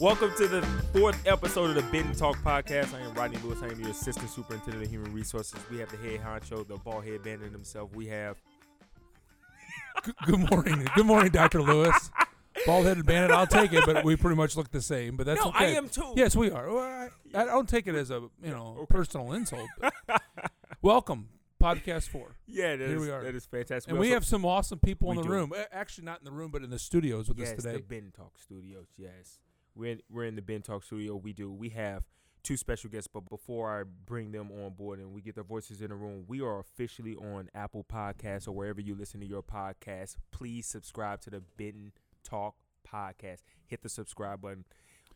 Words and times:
Welcome 0.00 0.32
to 0.38 0.48
the 0.48 0.62
fourth 0.94 1.20
episode 1.26 1.70
of 1.70 1.74
the 1.76 1.82
Benton 1.92 2.14
Talk 2.14 2.36
podcast. 2.38 2.94
I 2.94 3.00
am 3.00 3.12
Rodney 3.14 3.38
Lewis. 3.44 3.58
I 3.62 3.66
am 3.66 3.78
your 3.80 3.90
assistant 3.90 4.30
superintendent 4.30 4.82
of 4.84 4.90
human 4.90 5.12
resources. 5.12 5.58
We 5.70 5.78
have 5.78 5.90
the 5.90 5.98
head 5.98 6.20
honcho, 6.20 6.66
the 6.66 6.76
bald 6.76 7.04
head 7.04 7.22
bandit 7.22 7.52
himself. 7.52 7.94
We 7.94 8.06
have 8.06 8.38
G- 10.06 10.12
Good 10.24 10.50
morning. 10.50 10.88
Good 10.94 11.04
morning, 11.04 11.30
Dr. 11.30 11.60
Lewis. 11.62 12.10
Bald 12.66 12.86
headed 12.86 13.04
bandit, 13.04 13.30
I'll 13.30 13.46
take 13.46 13.72
it, 13.74 13.84
but 13.84 14.02
we 14.04 14.16
pretty 14.16 14.36
much 14.36 14.56
look 14.56 14.70
the 14.70 14.80
same. 14.82 15.16
But 15.16 15.26
that's 15.26 15.40
no, 15.44 15.50
I 15.54 15.66
okay. 15.66 15.76
am 15.76 15.88
too. 15.90 16.14
Yes, 16.16 16.34
we 16.34 16.50
are. 16.50 16.70
Well, 16.72 17.10
I, 17.34 17.42
I 17.42 17.44
don't 17.44 17.68
take 17.68 17.86
it 17.86 17.94
as 17.94 18.10
a 18.10 18.20
you 18.42 18.50
know 18.50 18.86
personal 18.88 19.32
insult. 19.32 19.68
but- 19.78 19.92
welcome, 20.82 21.28
podcast 21.62 22.08
four, 22.08 22.36
yeah, 22.46 22.76
that 22.76 22.86
Here 22.88 22.96
is- 22.96 23.02
we 23.02 23.10
are. 23.10 23.22
That 23.22 23.34
is 23.34 23.44
fantastic. 23.44 23.90
and 23.90 23.98
we 24.00 24.06
also- 24.08 24.14
have 24.14 24.24
some 24.24 24.44
awesome 24.46 24.78
people 24.78 25.10
in 25.10 25.18
We 25.18 25.22
the 25.24 25.28
do. 25.28 25.34
room. 25.34 25.52
Actually, 25.72 26.04
not 26.06 26.20
in 26.20 26.24
the 26.24 26.32
room, 26.32 26.50
but 26.50 26.62
in 26.62 26.70
the 26.70 26.78
studios 26.78 27.28
with 27.28 27.38
yes, 27.38 27.50
us 27.50 27.56
today. 27.62 27.76
the 27.76 27.82
Ben 27.82 28.12
Talk 28.16 28.32
Studios. 28.38 28.86
Yes, 28.98 29.38
we're 29.80 29.92
in, 29.92 30.00
we're 30.10 30.24
in 30.24 30.36
the 30.36 30.42
Ben 30.42 30.62
Talk 30.62 30.84
Studio. 30.84 31.16
We 31.16 31.32
do. 31.32 31.50
We 31.50 31.70
have 31.70 32.04
two 32.42 32.56
special 32.56 32.90
guests, 32.90 33.08
but 33.12 33.28
before 33.28 33.80
I 33.80 33.84
bring 34.06 34.32
them 34.32 34.50
on 34.50 34.72
board 34.74 34.98
and 34.98 35.12
we 35.12 35.20
get 35.22 35.34
their 35.34 35.44
voices 35.44 35.80
in 35.82 35.88
the 35.88 35.94
room, 35.96 36.24
we 36.28 36.40
are 36.40 36.58
officially 36.58 37.14
on 37.16 37.48
Apple 37.54 37.84
Podcasts 37.90 38.46
or 38.46 38.52
wherever 38.52 38.80
you 38.80 38.94
listen 38.94 39.20
to 39.20 39.26
your 39.26 39.42
podcast. 39.42 40.16
Please 40.30 40.66
subscribe 40.66 41.20
to 41.22 41.30
the 41.30 41.42
Ben 41.56 41.92
Talk 42.22 42.54
podcast. 42.90 43.40
Hit 43.66 43.82
the 43.82 43.88
subscribe 43.88 44.40
button 44.42 44.64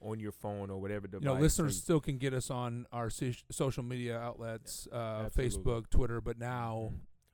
on 0.01 0.21
your 0.21 0.33
phone 0.33 0.71
or 0.71 0.79
whatever 0.81 1.07
device. 1.07 1.23
you 1.27 1.35
know, 1.35 1.41
listeners 1.41 1.81
still 1.81 2.01
can 2.01 2.19
get 2.19 2.35
us 2.35 2.51
on 2.51 2.87
our 2.93 3.09
so- 3.11 3.31
social 3.51 3.83
media 3.83 4.19
outlets, 4.19 4.87
uh. 4.93 5.29
Facebook, 5.35 5.89
Twitter, 5.89 6.21
but 6.21 6.39
now 6.39 6.93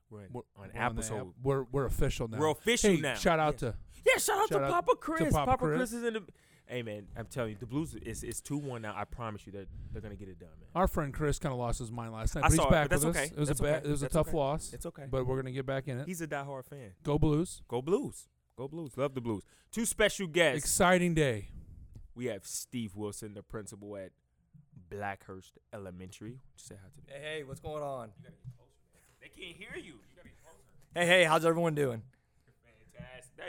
we're 0.09 0.21
in- 0.23 0.29
we're, 0.31 0.41
on 0.57 0.69
we're 0.73 0.79
Apple. 0.81 0.95
the 0.97 1.03
so 1.03 1.17
app. 1.17 1.27
we're 1.43 1.63
we're 1.63 1.85
official 1.85 2.27
now. 2.29 2.37
we're 2.39 2.49
official 2.51 2.91
hey, 2.91 3.01
now. 3.01 3.15
shout 3.15 3.39
out 3.39 3.53
Yes. 3.55 3.59
to 3.59 3.75
Yeah, 4.05 4.17
shout 4.19 4.41
out 4.43 4.49
Shout 4.49 4.61
to 4.61 4.67
Papa 4.69 4.91
to 4.91 4.95
Chris. 4.97 5.33
Papa 5.33 5.51
Papa, 5.51 5.57
Chris. 5.65 5.77
Chris. 5.77 5.93
is 5.93 6.03
in 6.03 6.13
the. 6.13 6.23
Hey 6.71 6.83
man, 6.83 7.05
I'm 7.17 7.25
telling 7.25 7.51
you, 7.51 7.57
the 7.59 7.65
Blues 7.65 7.95
is 7.95 8.23
it's 8.23 8.39
two 8.39 8.57
one 8.57 8.81
now. 8.81 8.93
I 8.95 9.03
promise 9.03 9.45
you 9.45 9.51
that 9.51 9.67
they're 9.91 10.01
gonna 10.01 10.15
get 10.15 10.29
it 10.29 10.39
done, 10.39 10.49
man. 10.57 10.69
our 10.73 10.87
friend 10.87 11.13
Chris. 11.13 11.37
Kind 11.37 11.51
of 11.51 11.59
lost 11.59 11.79
his 11.79 11.91
mind 11.91 12.13
last 12.13 12.33
night, 12.33 12.45
I 12.45 12.47
but 12.47 12.51
he's 12.53 12.57
saw 12.61 12.67
it, 12.67 12.71
back 12.71 12.83
but 12.85 12.89
that's 12.91 13.05
with 13.05 13.15
us. 13.17 13.21
okay. 13.23 13.33
It 13.35 13.39
was 13.39 13.47
That's 13.49 13.59
a 13.59 13.63
bad, 13.63 13.75
okay. 13.79 13.87
it 13.87 13.91
was 13.91 14.03
a 14.03 14.07
tough 14.09 14.27
okay. 14.29 14.37
loss, 14.37 14.71
It's 14.73 14.85
okay. 14.85 15.03
but 15.11 15.27
we're 15.27 15.35
gonna 15.35 15.51
get 15.51 15.65
back 15.65 15.89
in 15.89 15.99
it. 15.99 16.07
He's 16.07 16.21
a 16.21 16.27
diehard 16.27 16.65
fan. 16.65 16.91
Go 17.03 17.19
Blues! 17.19 17.61
Go 17.67 17.81
Blues. 17.81 18.29
Go 18.57 18.69
Blues. 18.69 18.93
Love 18.95 19.13
the 19.15 19.21
Blues. 19.21 19.43
Two 19.71 19.85
special 19.85 20.27
guests. 20.27 20.59
Exciting 20.63 21.13
day. 21.13 21.49
we 22.15 22.27
have 22.27 22.45
Steve 22.47 22.95
Wilson, 22.95 23.33
the 23.33 23.43
principal 23.43 23.97
at 23.97 24.11
Blackhurst 24.89 25.57
Elementary. 25.73 26.39
Say 26.55 26.75
hi 26.81 26.87
to 26.89 26.95
them. 26.95 27.05
Hey, 27.21 27.37
hey, 27.39 27.43
what's 27.43 27.59
going 27.59 27.83
on? 27.83 28.11
They 29.21 29.27
can't 29.27 29.57
hear 29.57 29.75
you. 29.75 29.93
You 29.93 30.15
gotta 30.15 30.29
be 30.29 30.33
closer. 30.41 30.57
Hey, 30.95 31.05
hey, 31.05 31.23
how's 31.25 31.43
everyone 31.45 31.75
doing? 31.75 32.01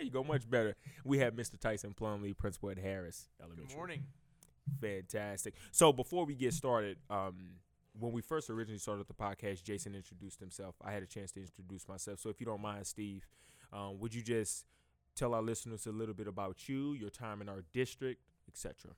Fantastic. 0.03 0.13
There 0.13 0.21
you 0.21 0.25
go. 0.25 0.33
Much 0.33 0.51
better. 0.51 0.77
We 1.05 1.19
have 1.19 1.35
Mr. 1.35 1.59
Tyson 1.59 1.95
Plumley, 1.95 2.33
principal 2.33 2.71
at 2.71 2.79
Harris 2.79 3.29
Elementary. 3.41 3.67
Good 3.69 3.77
morning. 3.77 4.03
Fantastic. 4.81 5.55
So 5.71 5.93
before 5.93 6.25
we 6.25 6.35
get 6.35 6.55
started, 6.55 6.99
um, 7.11 7.57
when 7.99 8.13
we 8.13 8.23
first 8.23 8.49
originally 8.49 8.79
started 8.79 9.07
the 9.09 9.15
podcast, 9.15 9.65
Jason 9.65 9.95
introduced 9.95 10.41
himself. 10.41 10.75
I 10.83 10.93
had 10.93 11.03
a 11.03 11.07
chance 11.07 11.33
to 11.33 11.41
introduce 11.41 11.89
myself. 11.89 12.21
So 12.21 12.31
if 12.31 12.41
you 12.41 12.47
don't 12.47 12.63
mind, 12.63 12.87
Steve, 12.87 13.27
um, 13.73 13.99
would 13.99 14.15
you 14.15 14.23
just 14.23 14.65
tell 15.15 15.35
our 15.35 15.43
listeners 15.43 15.87
a 15.87 15.93
little 15.93 16.15
bit 16.15 16.27
about 16.27 16.69
you, 16.69 16.95
your 16.95 17.11
time 17.11 17.43
in 17.43 17.49
our 17.49 17.65
district, 17.73 18.23
etc. 18.49 18.93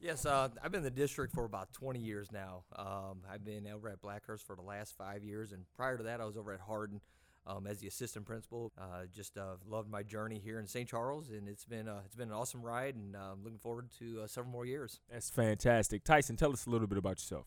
Yes, 0.00 0.26
uh, 0.26 0.48
I've 0.62 0.70
been 0.70 0.80
in 0.80 0.84
the 0.84 0.90
district 0.90 1.32
for 1.32 1.44
about 1.44 1.72
20 1.72 1.98
years 1.98 2.30
now. 2.30 2.64
Um, 2.76 3.22
I've 3.30 3.44
been 3.44 3.66
over 3.66 3.88
at 3.88 4.00
Blackhurst 4.02 4.46
for 4.46 4.54
the 4.54 4.62
last 4.62 4.94
five 4.96 5.24
years, 5.24 5.52
and 5.52 5.64
prior 5.74 5.96
to 5.96 6.02
that, 6.04 6.20
I 6.20 6.24
was 6.24 6.36
over 6.36 6.52
at 6.52 6.60
Hardin 6.60 7.00
um, 7.46 7.66
as 7.66 7.78
the 7.78 7.86
assistant 7.86 8.26
principal. 8.26 8.72
Uh, 8.78 9.06
just 9.12 9.38
uh, 9.38 9.54
loved 9.68 9.90
my 9.90 10.02
journey 10.02 10.40
here 10.42 10.58
in 10.58 10.66
St. 10.66 10.88
Charles, 10.88 11.30
and 11.30 11.48
it's 11.48 11.64
been 11.64 11.88
uh, 11.88 12.00
it's 12.04 12.14
been 12.14 12.28
an 12.28 12.34
awesome 12.34 12.62
ride, 12.62 12.94
and 12.94 13.14
uh, 13.14 13.32
I'm 13.32 13.44
looking 13.44 13.58
forward 13.58 13.88
to 13.98 14.22
uh, 14.22 14.26
several 14.26 14.52
more 14.52 14.66
years. 14.66 15.00
That's 15.10 15.30
fantastic. 15.30 16.04
Tyson, 16.04 16.36
tell 16.36 16.52
us 16.52 16.66
a 16.66 16.70
little 16.70 16.86
bit 16.86 16.98
about 16.98 17.18
yourself. 17.18 17.46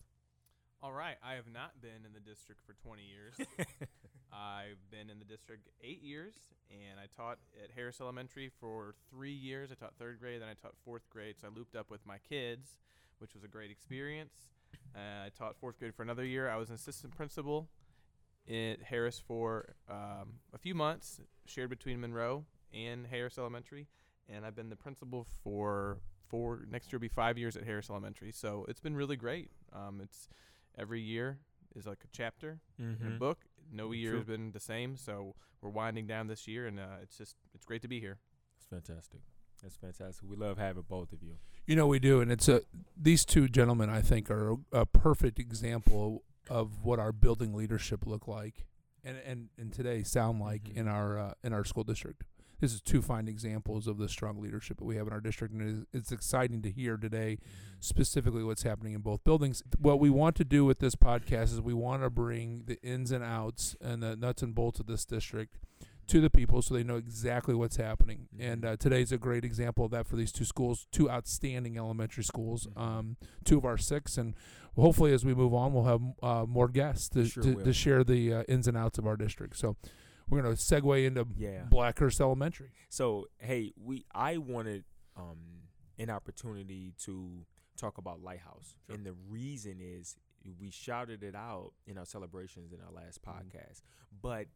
All 0.81 0.93
right, 0.93 1.17
I 1.23 1.33
have 1.33 1.51
not 1.51 1.81
been 1.81 2.05
in 2.05 2.13
the 2.13 2.21
district 2.21 2.61
for 2.65 2.73
20 2.73 3.01
years. 3.03 3.35
I've 4.31 4.79
been 4.91 5.09
in 5.09 5.19
the 5.19 5.25
district 5.25 5.67
eight 5.83 6.01
years, 6.01 6.35
and 6.71 6.99
I 6.99 7.07
taught 7.21 7.37
at 7.61 7.71
Harris 7.75 7.99
Elementary 7.99 8.49
for 8.61 8.95
three 9.09 9.33
years. 9.33 9.71
I 9.71 9.75
taught 9.75 9.95
third 9.99 10.19
grade, 10.21 10.41
then 10.41 10.47
I 10.47 10.53
taught 10.53 10.75
fourth 10.85 11.09
grade. 11.09 11.35
So 11.41 11.47
I 11.47 11.57
looped 11.57 11.75
up 11.75 11.89
with 11.91 12.05
my 12.05 12.17
kids, 12.29 12.77
which 13.17 13.33
was 13.33 13.43
a 13.43 13.47
great 13.49 13.71
experience. 13.71 14.31
Uh, 14.95 15.25
I 15.25 15.29
taught 15.37 15.57
fourth 15.57 15.77
grade 15.79 15.93
for 15.93 16.03
another 16.03 16.23
year. 16.23 16.49
I 16.49 16.55
was 16.55 16.69
an 16.69 16.75
assistant 16.75 17.13
principal 17.13 17.67
at 18.49 18.81
Harris 18.83 19.19
for 19.19 19.75
um, 19.89 20.39
a 20.53 20.57
few 20.57 20.73
months, 20.75 21.19
shared 21.45 21.69
between 21.69 22.01
Monroe 22.01 22.45
and 22.73 23.07
Harris 23.07 23.37
Elementary, 23.37 23.87
and 24.27 24.45
I've 24.45 24.55
been 24.55 24.69
the 24.69 24.75
principal 24.75 25.25
for 25.43 25.99
four. 26.27 26.65
Next 26.69 26.91
year 26.91 26.97
will 26.97 27.01
be 27.01 27.07
five 27.09 27.37
years 27.37 27.55
at 27.55 27.63
Harris 27.63 27.89
Elementary. 27.89 28.31
So 28.31 28.65
it's 28.67 28.79
been 28.79 28.95
really 28.95 29.15
great. 29.15 29.49
Um, 29.73 29.99
it's 30.01 30.27
every 30.77 31.01
year 31.01 31.39
is 31.75 31.85
like 31.87 31.99
a 32.03 32.07
chapter 32.11 32.59
in 32.77 32.97
a 33.01 33.05
Mhm. 33.05 33.19
book. 33.19 33.39
No 33.71 33.91
year 33.91 34.11
True. 34.11 34.19
has 34.19 34.27
been 34.27 34.51
the 34.51 34.59
same, 34.59 34.97
so 34.97 35.35
we're 35.61 35.69
winding 35.69 36.07
down 36.07 36.27
this 36.27 36.47
year, 36.47 36.65
and 36.67 36.79
uh, 36.79 36.97
it's 37.03 37.17
just 37.17 37.35
it's 37.53 37.65
great 37.65 37.81
to 37.83 37.87
be 37.87 37.99
here. 37.99 38.17
It's 38.57 38.65
fantastic. 38.65 39.21
That's 39.61 39.75
fantastic. 39.75 40.27
We 40.27 40.35
love 40.37 40.57
having 40.57 40.83
both 40.87 41.11
of 41.11 41.21
you. 41.21 41.37
You 41.67 41.75
know 41.75 41.85
we 41.85 41.99
do, 41.99 42.21
and 42.21 42.31
it's 42.31 42.47
a 42.47 42.61
these 42.97 43.25
two 43.25 43.47
gentlemen 43.47 43.89
I 43.89 44.01
think 44.01 44.31
are 44.31 44.53
a, 44.53 44.57
a 44.71 44.85
perfect 44.85 45.37
example 45.37 46.23
of 46.49 46.83
what 46.83 46.99
our 46.99 47.11
building 47.11 47.53
leadership 47.53 48.05
look 48.05 48.27
like, 48.27 48.65
and 49.03 49.17
and, 49.25 49.49
and 49.57 49.71
today 49.73 50.03
sound 50.03 50.39
like 50.39 50.63
Mhm. 50.65 50.77
in 50.77 50.87
our 50.87 51.17
uh, 51.17 51.33
in 51.43 51.53
our 51.53 51.63
school 51.63 51.83
district. 51.83 52.23
This 52.59 52.73
is 52.73 52.81
two 52.81 53.01
fine 53.01 53.29
examples 53.29 53.87
of 53.87 53.97
the 53.99 54.09
strong 54.09 54.41
leadership 54.41 54.79
that 54.79 54.83
we 54.83 54.97
have 54.97 55.07
in 55.07 55.13
our 55.13 55.21
district, 55.21 55.53
and 55.53 55.61
it 55.61 55.67
is, 55.69 55.85
it's 55.93 56.11
exciting 56.11 56.61
to 56.63 56.69
hear 56.69 56.97
today 56.97 57.37
specifically 57.79 58.43
what's 58.43 58.63
happening 58.63 58.91
in 58.93 58.99
both 58.99 59.23
buildings. 59.23 59.63
What 59.79 59.99
we 60.01 60.09
want 60.09 60.35
to 60.37 60.43
do 60.43 60.65
with 60.65 60.79
this 60.79 60.95
podcast 60.95 61.53
is 61.53 61.61
we 61.61 61.73
want 61.73 62.03
to 62.03 62.09
bring 62.09 62.63
the 62.65 62.77
ins 62.83 63.11
and 63.11 63.23
outs 63.23 63.77
and 63.79 64.03
the 64.03 64.17
nuts 64.17 64.41
and 64.43 64.53
bolts 64.53 64.81
of 64.81 64.87
this 64.87 65.05
district 65.05 65.57
to 66.09 66.19
the 66.21 66.29
people 66.29 66.61
so 66.61 66.73
they 66.73 66.83
know 66.83 66.97
exactly 66.97 67.53
what's 67.55 67.77
happening. 67.77 68.27
Mhm. 68.35 68.41
And 68.51 68.65
uh, 68.65 68.75
today's 68.77 69.11
a 69.11 69.17
great 69.17 69.45
example 69.45 69.85
of 69.85 69.91
that 69.91 70.07
for 70.07 70.15
these 70.15 70.31
two 70.31 70.45
schools, 70.45 70.87
two 70.91 71.09
outstanding 71.09 71.77
elementary 71.77 72.23
schools, 72.23 72.67
Mhm. 72.67 72.81
um, 72.81 73.17
two 73.45 73.57
of 73.57 73.65
our 73.65 73.77
six. 73.77 74.17
And 74.17 74.35
hopefully, 74.75 75.13
as 75.13 75.23
we 75.25 75.33
move 75.33 75.53
on, 75.53 75.73
we'll 75.73 75.83
have 75.85 76.01
uh, 76.21 76.45
more 76.45 76.67
guests 76.67 77.09
to, 77.09 77.25
Sure 77.25 77.43
to, 77.43 77.63
to 77.63 77.73
share 77.73 78.03
the 78.03 78.33
uh, 78.33 78.43
ins 78.47 78.67
and 78.67 78.75
outs 78.77 78.97
of 78.97 79.05
our 79.07 79.15
district. 79.17 79.55
So 79.57 79.75
we're 80.29 80.41
going 80.41 80.55
to 80.55 80.61
segue 80.61 81.05
into 81.05 81.27
Yeah. 81.37 81.65
Blackhurst 81.69 82.19
Elementary. 82.21 82.71
So 82.89 83.27
hey, 83.39 83.73
we 83.75 84.05
I 84.11 84.37
wanted 84.37 84.83
um 85.15 85.37
an 85.97 86.09
opportunity 86.09 86.93
to 87.05 87.45
talk 87.75 87.97
about 87.97 88.21
Lighthouse, 88.21 88.75
Sure. 88.87 88.95
and 88.95 89.05
the 89.05 89.13
reason 89.13 89.79
is 89.81 90.17
we 90.59 90.69
shouted 90.71 91.21
it 91.23 91.35
out 91.35 91.73
in 91.85 91.97
our 91.97 92.05
celebrations 92.05 92.71
in 92.73 92.79
our 92.81 92.91
last 92.91 93.21
podcast, 93.21 93.81
but 94.21 94.47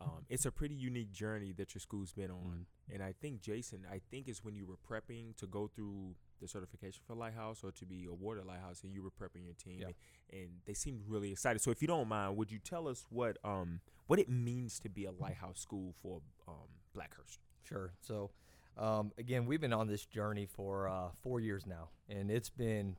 um, 0.00 0.26
it's 0.28 0.44
a 0.46 0.50
pretty 0.50 0.74
unique 0.74 1.12
journey 1.12 1.52
that 1.56 1.74
your 1.74 1.80
school's 1.80 2.12
been 2.12 2.30
on, 2.30 2.66
and 2.92 3.02
I 3.02 3.12
think 3.20 3.40
Jason, 3.40 3.86
I 3.90 4.00
think 4.10 4.28
it's 4.28 4.44
when 4.44 4.54
you 4.54 4.66
were 4.66 4.76
prepping 4.76 5.36
to 5.36 5.46
go 5.46 5.68
through 5.74 6.14
the 6.40 6.48
certification 6.48 7.00
for 7.06 7.14
Lighthouse 7.14 7.62
or 7.62 7.70
to 7.72 7.86
be 7.86 8.06
awarded 8.06 8.44
Lighthouse, 8.44 8.82
and 8.82 8.92
you 8.92 9.02
were 9.02 9.10
prepping 9.10 9.44
your 9.44 9.54
team, 9.54 9.78
Yeah. 9.80 9.86
and, 10.32 10.40
and 10.42 10.50
they 10.66 10.74
seemed 10.74 11.02
really 11.06 11.30
excited. 11.32 11.62
So 11.62 11.70
if 11.70 11.80
you 11.80 11.88
don't 11.88 12.08
mind, 12.08 12.36
would 12.36 12.50
you 12.50 12.58
tell 12.58 12.88
us 12.88 13.06
what 13.08 13.38
um 13.44 13.80
what 14.06 14.18
it 14.18 14.28
means 14.28 14.78
to 14.80 14.88
be 14.88 15.04
a 15.06 15.12
Lighthouse 15.12 15.60
school 15.60 15.94
for 16.02 16.20
um 16.48 16.68
Blackhurst? 16.94 17.38
Sure. 17.62 17.92
So, 18.00 18.30
um, 18.76 19.12
again, 19.16 19.46
we've 19.46 19.60
been 19.60 19.72
on 19.72 19.86
this 19.86 20.04
journey 20.04 20.46
for 20.46 20.86
uh, 20.88 21.08
four 21.22 21.40
years 21.40 21.64
now, 21.66 21.88
and 22.10 22.30
it's 22.30 22.50
been 22.50 22.96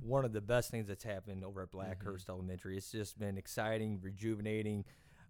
one 0.00 0.24
of 0.24 0.32
the 0.32 0.40
best 0.40 0.70
things 0.70 0.88
that's 0.88 1.04
happened 1.04 1.44
over 1.44 1.62
at 1.62 1.70
Blackhurst 1.70 2.28
Elementary. 2.28 2.76
It's 2.76 2.90
just 2.90 3.18
been 3.18 3.36
exciting, 3.38 4.00
rejuvenating. 4.02 4.84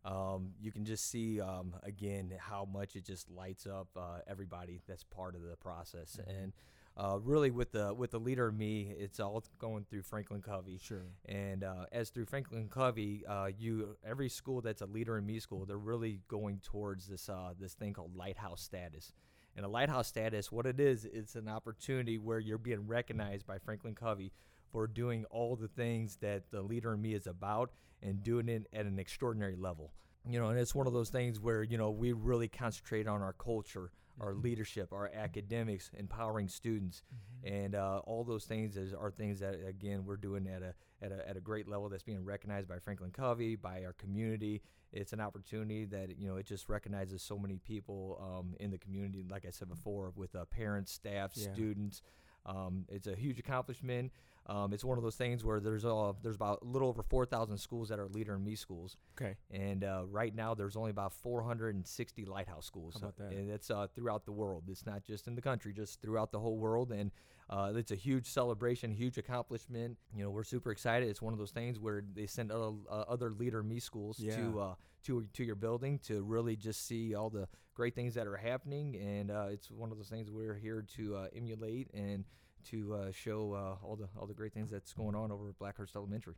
Um, 0.04 0.52
you 0.60 0.72
can 0.72 0.84
just 0.84 1.10
see 1.10 1.40
um, 1.40 1.74
again 1.82 2.32
how 2.38 2.64
much 2.64 2.96
it 2.96 3.04
just 3.04 3.30
lights 3.30 3.66
up 3.66 3.88
uh, 3.96 4.18
everybody 4.26 4.80
that's 4.86 5.04
part 5.04 5.34
of 5.34 5.42
the 5.42 5.56
process, 5.56 6.18
and 6.26 6.52
uh, 6.98 7.16
really 7.22 7.50
with 7.50 7.70
the 7.70 7.94
with 7.94 8.10
the 8.10 8.18
leader 8.18 8.48
of 8.48 8.54
me, 8.54 8.92
it's 8.98 9.20
all 9.20 9.44
going 9.60 9.84
through 9.88 10.02
Franklin 10.02 10.42
Covey. 10.42 10.80
Sure. 10.82 11.04
And 11.26 11.62
uh, 11.62 11.86
as 11.92 12.10
through 12.10 12.26
Franklin 12.26 12.68
Covey, 12.68 13.24
uh, 13.26 13.50
you 13.56 13.96
every 14.04 14.28
school 14.28 14.60
that's 14.60 14.82
a 14.82 14.86
leader 14.86 15.16
in 15.16 15.24
me 15.24 15.38
school, 15.38 15.64
they're 15.64 15.78
really 15.78 16.20
going 16.26 16.60
towards 16.62 17.06
this 17.06 17.28
uh, 17.28 17.52
this 17.58 17.74
thing 17.74 17.92
called 17.92 18.16
lighthouse 18.16 18.62
status. 18.62 19.12
And 19.56 19.64
a 19.64 19.68
lighthouse 19.68 20.06
status, 20.06 20.52
what 20.52 20.66
it 20.66 20.78
is, 20.78 21.04
it's 21.04 21.34
an 21.34 21.48
opportunity 21.48 22.16
where 22.16 22.38
you're 22.38 22.58
being 22.58 22.86
recognized 22.86 23.44
by 23.46 23.58
Franklin 23.58 23.94
Covey 23.94 24.32
for 24.72 24.86
doing 24.86 25.24
all 25.30 25.56
the 25.56 25.68
things 25.68 26.16
that 26.16 26.50
the 26.50 26.62
leader 26.62 26.94
in 26.94 27.02
me 27.02 27.14
is 27.14 27.26
about 27.26 27.70
and 28.02 28.22
doing 28.22 28.48
it 28.48 28.66
at 28.72 28.86
an 28.86 28.98
extraordinary 28.98 29.56
level. 29.56 29.92
You 30.28 30.38
know, 30.38 30.48
and 30.48 30.58
it's 30.58 30.74
one 30.74 30.86
of 30.86 30.92
those 30.92 31.10
things 31.10 31.40
where 31.40 31.62
you 31.62 31.78
know 31.78 31.90
we 31.90 32.12
really 32.12 32.48
concentrate 32.48 33.06
on 33.08 33.22
our 33.22 33.32
culture, 33.32 33.90
our 34.20 34.34
leadership, 34.34 34.92
our 34.92 35.10
academics, 35.14 35.90
empowering 35.96 36.48
students, 36.48 37.02
and 37.44 37.74
uh, 37.74 38.00
all 38.04 38.24
those 38.24 38.44
things 38.44 38.76
is, 38.76 38.92
are 38.92 39.10
things 39.10 39.40
that 39.40 39.56
again 39.66 40.04
we're 40.04 40.16
doing 40.16 40.46
at 40.46 40.62
a, 40.62 40.74
at 41.02 41.12
a 41.12 41.28
at 41.28 41.36
a 41.36 41.40
great 41.40 41.66
level 41.66 41.88
that's 41.88 42.02
being 42.02 42.24
recognized 42.24 42.68
by 42.68 42.78
Franklin 42.78 43.10
Covey, 43.10 43.56
by 43.56 43.84
our 43.84 43.94
community. 43.94 44.60
It's 44.92 45.12
an 45.12 45.20
opportunity 45.20 45.84
that 45.86 46.18
you 46.18 46.28
know 46.28 46.36
it 46.36 46.46
just 46.46 46.68
recognizes 46.68 47.22
so 47.22 47.38
many 47.38 47.58
people 47.58 48.20
um, 48.20 48.54
in 48.60 48.70
the 48.70 48.78
community. 48.78 49.24
Like 49.30 49.46
I 49.46 49.50
said 49.50 49.68
before, 49.68 50.12
with 50.14 50.34
uh, 50.34 50.44
parents, 50.46 50.92
staff, 50.92 51.32
Yeah. 51.36 51.52
students. 51.54 52.02
Um, 52.44 52.84
it's 52.88 53.06
a 53.06 53.14
huge 53.14 53.38
accomplishment. 53.38 54.10
Um, 54.48 54.72
it's 54.72 54.84
one 54.84 54.96
of 54.96 55.04
those 55.04 55.16
things 55.16 55.44
where 55.44 55.60
there's 55.60 55.84
uh, 55.84 56.12
there's 56.22 56.36
about 56.36 56.60
a 56.62 56.64
little 56.64 56.88
over 56.88 57.02
4,000 57.02 57.58
schools 57.58 57.90
that 57.90 57.98
are 57.98 58.08
leader 58.08 58.34
in 58.34 58.42
me 58.42 58.54
schools, 58.54 58.96
Okay. 59.20 59.36
and 59.50 59.84
uh, 59.84 60.04
right 60.08 60.34
now 60.34 60.54
there's 60.54 60.74
only 60.76 60.90
about 60.90 61.12
460 61.12 62.24
lighthouse 62.24 62.64
schools. 62.64 62.94
How 62.94 63.08
about 63.08 63.16
that? 63.18 63.32
And 63.36 63.50
it's 63.50 63.70
uh, 63.70 63.86
throughout 63.94 64.24
the 64.24 64.32
world. 64.32 64.64
It's 64.68 64.86
not 64.86 65.04
just 65.04 65.26
in 65.28 65.34
the 65.34 65.42
country, 65.42 65.72
just 65.74 66.00
throughout 66.00 66.32
the 66.32 66.40
whole 66.40 66.56
world. 66.56 66.92
And 66.92 67.10
uh, 67.50 67.72
it's 67.76 67.90
a 67.92 67.94
huge 67.96 68.26
celebration, 68.26 68.90
huge 68.90 69.18
accomplishment. 69.18 69.98
You 70.14 70.24
know, 70.24 70.30
we're 70.30 70.44
super 70.44 70.70
excited. 70.70 71.08
It's 71.08 71.20
one 71.22 71.32
of 71.32 71.38
those 71.38 71.50
things 71.50 71.78
where 71.78 72.02
they 72.14 72.26
send 72.26 72.50
other, 72.50 72.72
uh, 72.90 73.04
other 73.08 73.30
leader 73.30 73.62
me 73.62 73.80
schools 73.80 74.18
Yeah. 74.18 74.36
to 74.36 74.60
uh, 74.60 74.74
to 75.04 75.26
to 75.34 75.44
your 75.44 75.54
building 75.56 75.98
to 76.04 76.22
really 76.22 76.56
just 76.56 76.86
see 76.86 77.14
all 77.14 77.30
the 77.30 77.48
great 77.74 77.94
things 77.94 78.14
that 78.14 78.26
are 78.26 78.36
happening. 78.36 78.96
And 78.96 79.30
uh, 79.30 79.46
it's 79.50 79.70
one 79.70 79.90
of 79.92 79.98
those 79.98 80.08
things 80.08 80.30
we're 80.30 80.54
here 80.56 80.84
to 80.96 81.16
uh, 81.16 81.26
emulate 81.36 81.90
and 81.94 82.24
to 82.70 82.94
uh, 82.94 83.12
show 83.12 83.52
uh, 83.54 83.86
all 83.86 83.96
the 83.96 84.08
all 84.18 84.26
the 84.26 84.34
great 84.34 84.52
things 84.52 84.70
that's 84.70 84.92
going 84.92 85.14
on 85.14 85.30
over 85.32 85.48
at 85.48 85.58
Blackhurst 85.58 85.96
Elementary. 85.96 86.34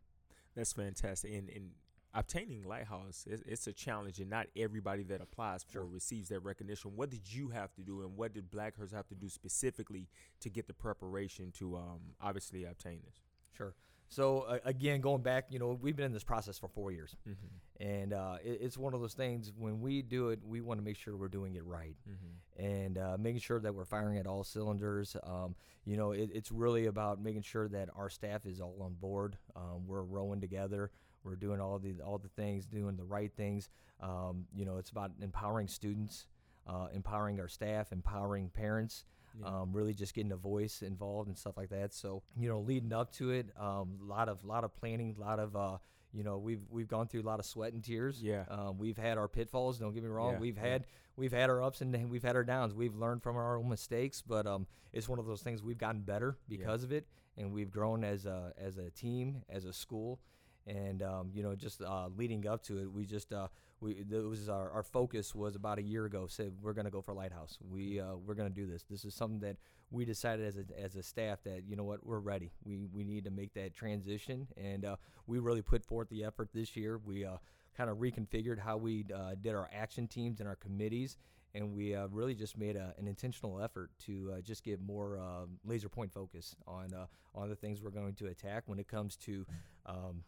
That's 0.57 0.73
fantastic. 0.73 1.33
And, 1.33 1.49
and 1.49 1.71
obtaining 2.13 2.65
Lighthouse, 2.65 3.25
it's, 3.31 3.43
it's 3.47 3.67
a 3.67 3.73
challenge, 3.73 4.19
and 4.19 4.29
not 4.29 4.47
everybody 4.57 5.05
that 5.05 5.21
applies 5.21 5.63
for 5.63 5.73
Sure. 5.73 5.85
receives 5.87 6.29
that 6.31 6.41
recognition. 6.41 6.93
What 6.97 7.11
did 7.11 7.33
you 7.33 7.51
have 7.51 7.73
to 7.75 7.83
do, 7.83 8.03
and 8.03 8.17
what 8.17 8.35
did 8.35 8.51
Blackhurst 8.51 8.93
have 8.93 9.07
to 9.09 9.15
do 9.15 9.29
specifically 9.29 10.09
to 10.41 10.51
get 10.51 10.67
the 10.67 10.75
preparation 10.75 11.53
to 11.59 11.77
um, 11.77 12.01
obviously 12.21 12.65
obtain 12.65 13.01
this? 13.05 13.21
Sure. 13.57 13.75
So 14.11 14.41
uh, 14.43 14.59
again, 14.65 15.01
going 15.01 15.23
back, 15.23 15.47
you 15.51 15.59
know, 15.61 15.79
we've 15.81 15.95
been 15.97 16.07
in 16.07 16.13
this 16.13 16.25
process 16.25 16.59
for 16.59 16.69
four 16.69 16.91
years, 16.93 17.17
Mm-hmm. 17.29 17.85
and 17.89 18.13
uh, 18.13 18.37
it, 18.45 18.59
it's 18.61 18.77
one 18.77 18.93
of 18.93 19.01
those 19.01 19.15
things. 19.15 19.53
When 19.57 19.81
we 19.81 20.03
do 20.03 20.31
it, 20.31 20.41
we 20.45 20.61
want 20.61 20.79
to 20.81 20.85
make 20.85 20.97
sure 20.97 21.17
we're 21.17 21.29
doing 21.29 21.55
it 21.55 21.65
right, 21.65 21.95
Mm-hmm. 22.09 22.65
and 22.65 22.99
uh, 22.99 23.17
making 23.19 23.41
sure 23.41 23.61
that 23.61 23.73
we're 23.75 23.85
firing 23.85 24.19
at 24.19 24.27
all 24.27 24.43
cylinders. 24.43 25.17
Um, 25.23 25.55
you 25.85 25.97
know, 25.97 26.11
it, 26.11 26.29
it's 26.35 26.51
really 26.51 26.87
about 26.87 27.23
making 27.23 27.43
sure 27.43 27.69
that 27.69 27.89
our 27.97 28.11
staff 28.11 28.47
is 28.47 28.61
all 28.61 28.77
on 28.83 28.95
board. 28.95 29.37
Um, 29.55 29.87
we're 29.87 30.03
rowing 30.03 30.41
together. 30.41 30.91
We're 31.23 31.37
doing 31.37 31.61
all 31.61 31.79
the 31.79 31.95
all 32.05 32.19
the 32.19 32.29
things, 32.31 32.67
doing 32.67 32.97
the 32.97 33.05
right 33.05 33.31
things. 33.37 33.71
Um, 34.01 34.47
you 34.55 34.65
know, 34.65 34.79
it's 34.79 34.91
about 34.91 35.13
empowering 35.23 35.69
students, 35.69 36.27
uh, 36.67 36.89
empowering 36.93 37.39
our 37.39 37.49
staff, 37.49 37.93
empowering 37.93 38.49
parents 38.49 39.05
Yeah. 39.39 39.47
um, 39.47 39.73
really 39.73 39.95
just 39.95 40.15
getting 40.15 40.33
a 40.33 40.37
voice 40.37 40.83
involved 40.83 41.29
and 41.29 41.37
stuff 41.39 41.57
like 41.57 41.71
that. 41.71 41.93
So 41.93 42.23
you 42.39 42.49
know, 42.49 42.61
leading 42.61 42.93
up 42.93 43.13
to 43.15 43.31
it, 43.31 43.49
a 43.57 43.65
um, 43.65 43.99
lot 44.03 44.29
of 44.29 44.45
lot 44.45 44.65
of 44.65 44.75
planning, 44.75 45.15
a 45.17 45.21
lot 45.21 45.39
of 45.39 45.57
uh, 45.57 45.79
you 46.13 46.25
know, 46.25 46.39
we've 46.39 46.63
we've 46.71 46.89
gone 46.89 47.07
through 47.07 47.23
a 47.23 47.29
lot 47.29 47.39
of 47.39 47.47
sweat 47.47 47.73
and 47.73 47.83
tears. 47.85 48.23
Yeah. 48.23 48.45
um, 48.49 48.79
we've 48.79 48.99
had 48.99 49.19
our 49.19 49.29
pitfalls. 49.29 49.79
Don't 49.79 49.93
get 49.93 50.03
me 50.03 50.09
wrong. 50.09 50.35
Yeah, 50.35 50.39
We've 50.41 50.57
had 50.57 50.85
we've 51.17 51.33
had 51.33 51.51
our 51.51 51.63
ups 51.63 51.81
and 51.81 52.11
we've 52.11 52.23
had 52.23 52.37
our 52.37 52.45
downs. 52.45 52.75
We've 52.75 52.97
learned 52.97 53.23
from 53.23 53.37
our 53.37 53.59
own 53.59 53.69
mistakes, 53.69 54.23
but 54.27 54.47
um, 54.47 54.67
it's 54.93 55.09
one 55.09 55.19
of 55.19 55.27
those 55.27 55.43
things 55.43 55.63
we've 55.63 55.79
gotten 55.79 56.01
better 56.01 56.37
because 56.49 56.83
of 56.83 56.93
it, 56.93 57.07
and 57.37 57.53
we've 57.53 57.71
grown 57.71 58.05
as 58.05 58.27
a 58.27 58.53
as 58.59 58.79
a 58.79 58.91
team, 58.91 59.43
as 59.49 59.65
a 59.65 59.73
school. 59.73 60.21
And 60.67 61.03
um, 61.03 61.31
you 61.35 61.43
know, 61.43 61.55
just 61.55 61.83
uh, 61.83 62.09
leading 62.17 62.47
up 62.47 62.63
to 62.65 62.79
it, 62.79 62.93
we 62.93 63.05
just 63.05 63.33
uh, 63.33 63.49
we 63.81 63.93
it 63.93 64.29
was 64.29 64.49
our, 64.49 64.71
our 64.71 64.83
focus 64.83 65.35
was 65.35 65.57
about 65.57 65.79
a 65.79 65.83
year 65.83 66.05
ago. 66.05 66.27
Said 66.29 66.53
we're 66.61 66.75
going 66.75 66.85
to 66.85 66.91
go 66.91 67.01
for 67.01 67.15
Lighthouse. 67.15 67.59
We 67.71 68.01
uh, 68.01 68.17
we're 68.17 68.35
going 68.35 68.49
to 68.49 68.55
do 68.55 68.67
this. 68.67 68.85
This 68.89 69.05
is 69.05 69.15
something 69.15 69.41
that 69.41 69.57
we 69.91 70.05
decided 70.05 70.47
as 70.47 70.59
a 70.59 70.81
as 70.81 70.97
a 70.97 71.03
staff 71.03 71.43
that 71.45 71.63
you 71.67 71.77
know 71.77 71.85
what 71.85 72.07
we're 72.07 72.21
ready. 72.21 72.53
We 72.65 72.87
we 72.93 73.05
need 73.05 73.25
to 73.25 73.31
make 73.31 73.55
that 73.55 73.75
transition, 73.75 74.47
and 74.57 74.85
uh, 74.85 74.97
we 75.27 75.39
really 75.39 75.63
put 75.63 75.85
forth 75.85 76.09
the 76.11 76.25
effort 76.25 76.51
this 76.53 76.77
year. 76.77 77.01
We 77.05 77.25
uh, 77.25 77.39
kind 77.77 77.91
of 77.91 77.99
reconfigured 77.99 78.59
how 78.59 78.77
we 78.77 79.07
uh, 79.15 79.35
did 79.41 79.55
our 79.55 79.69
action 79.73 80.07
teams 80.07 80.41
and 80.41 80.49
our 80.49 80.57
committees. 80.57 81.17
And 81.55 81.75
we 81.75 81.95
uh, 81.95 82.07
really 82.09 82.35
just 82.35 82.57
made 82.57 82.77
a, 82.77 82.95
an 82.99 83.09
intentional 83.09 83.61
effort 83.61 83.91
to 84.07 84.35
uh, 84.37 84.41
just 84.41 84.63
get 84.63 84.81
more 84.81 85.19
uh, 85.19 85.47
laser 85.65 85.89
point 85.89 86.13
focus 86.13 86.55
on 86.67 86.95
uh, 86.95 87.07
on 87.35 87.49
the 87.49 87.57
things 87.57 87.83
we're 87.83 87.91
going 87.91 88.15
to 88.15 88.27
attack 88.27 88.65
when 88.67 88.79
it 88.79 88.87
comes 88.87 89.17
to 89.17 89.45
um, 89.87 90.23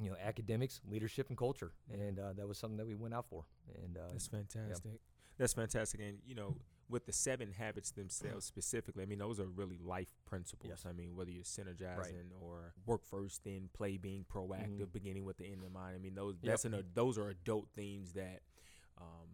you 0.00 0.10
know 0.10 0.16
academics, 0.22 0.80
leadership, 0.88 1.28
and 1.28 1.36
culture. 1.38 1.72
And 1.92 2.18
uh, 2.18 2.32
that 2.34 2.46
was 2.46 2.58
something 2.58 2.76
that 2.78 2.86
we 2.86 2.94
went 2.94 3.14
out 3.14 3.26
for. 3.26 3.44
And 3.82 3.96
uh, 3.96 4.08
That's 4.12 4.26
fantastic. 4.28 5.00
That's 5.38 5.52
fantastic. 5.54 6.00
And 6.00 6.18
you 6.26 6.34
know, 6.34 6.56
with 6.88 7.06
the 7.06 7.12
seven 7.12 7.52
habits 7.52 7.90
themselves 7.92 8.44
specifically, 8.54 9.02
I 9.02 9.06
mean, 9.06 9.18
those 9.18 9.38
are 9.40 9.46
really 9.46 9.78
life 9.78 10.10
principles. 10.26 10.70
Yes. 10.70 10.84
I 10.88 10.92
mean, 10.92 11.14
whether 11.16 11.30
you're 11.30 11.44
synergizing 11.44 12.30
or 12.40 12.74
work 12.86 13.04
first, 13.04 13.44
then 13.44 13.68
play, 13.72 13.96
being 13.96 14.24
proactive, 14.32 14.86
Mhm. 14.86 14.92
beginning 14.92 15.24
with 15.24 15.36
the 15.38 15.46
end 15.46 15.62
in 15.64 15.72
mind. 15.72 15.94
I 15.94 15.98
mean, 15.98 16.14
those 16.14 16.34
Yep. 16.42 16.50
that's 16.50 16.64
an 16.64 16.84
those 16.94 17.18
are 17.18 17.28
adult 17.28 17.68
themes 17.74 18.12
that. 18.14 18.42
Um, 19.00 19.28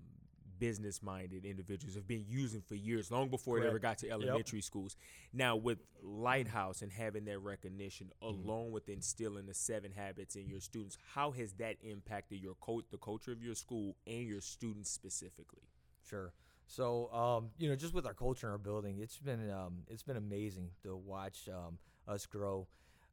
business 0.65 1.03
minded 1.03 1.45
individuals 1.45 1.95
have 1.95 2.07
been 2.07 2.25
using 2.29 2.63
for 2.63 2.75
years 2.75 3.11
long 3.11 3.29
before 3.29 3.59
it 3.59 3.67
ever 3.67 3.79
got 3.79 3.99
to 3.99 4.07
elementary 4.11 4.61
schools 4.63 4.97
now 5.33 5.57
with 5.57 5.79
lighthouse 6.03 6.83
and 6.83 6.91
having 6.93 7.25
that 7.25 7.39
recognition 7.39 8.07
Mm-hmm. 8.23 8.49
along 8.49 8.73
with 8.73 8.89
instilling 8.89 9.47
the 9.47 9.55
seven 9.55 9.93
habits 9.93 10.37
in 10.37 10.49
your 10.49 10.61
students 10.61 10.97
how 11.15 11.31
has 11.33 11.53
that 11.55 11.77
impacted 11.83 12.39
your 12.41 12.55
coach 12.55 12.85
the 12.91 12.99
culture 12.99 13.33
of 13.33 13.43
your 13.43 13.55
school 13.55 13.97
and 14.07 14.27
your 14.27 14.41
students 14.41 14.91
specifically 14.91 15.63
Sure. 16.09 16.33
So, 16.67 17.11
um, 17.13 17.51
you 17.59 17.69
know, 17.69 17.77
just 17.77 17.95
with 17.95 18.07
our 18.07 18.15
culture 18.15 18.47
in 18.47 18.53
our 18.53 18.59
building, 18.59 18.99
it's 19.01 19.19
been 19.19 19.51
um, 19.51 19.85
it's 19.89 20.03
been 20.03 20.17
amazing 20.17 20.71
to 20.83 20.97
watch 20.97 21.49
um, 21.49 21.79
us 22.07 22.27
grow. 22.27 22.69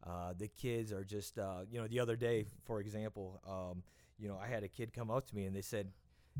Uh, 0.05 0.33
the 0.37 0.47
kids 0.47 0.91
are 0.91 1.03
just, 1.05 1.37
uh, 1.37 1.59
you 1.71 1.79
know, 1.79 1.87
the 1.87 1.99
other 1.99 2.15
day, 2.15 2.45
for 2.65 2.79
example, 2.81 3.41
um, 3.47 3.83
you 4.17 4.27
know, 4.27 4.37
I 4.41 4.47
had 4.47 4.63
a 4.63 4.67
kid 4.67 4.93
come 4.93 5.09
up 5.11 5.27
to 5.29 5.35
me 5.35 5.45
and 5.45 5.55
they 5.55 5.61
said, 5.61 5.91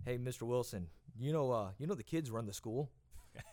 "Hey, 0.06 0.18
Mr. 0.18 0.44
Wilson, 0.44 0.88
you 1.20 1.34
know, 1.34 1.52
uh, 1.52 1.70
you 1.78 1.88
know, 1.88 1.96
the 1.96 2.04
kids 2.04 2.32
run 2.32 2.46
the 2.46 2.54
school." 2.54 2.90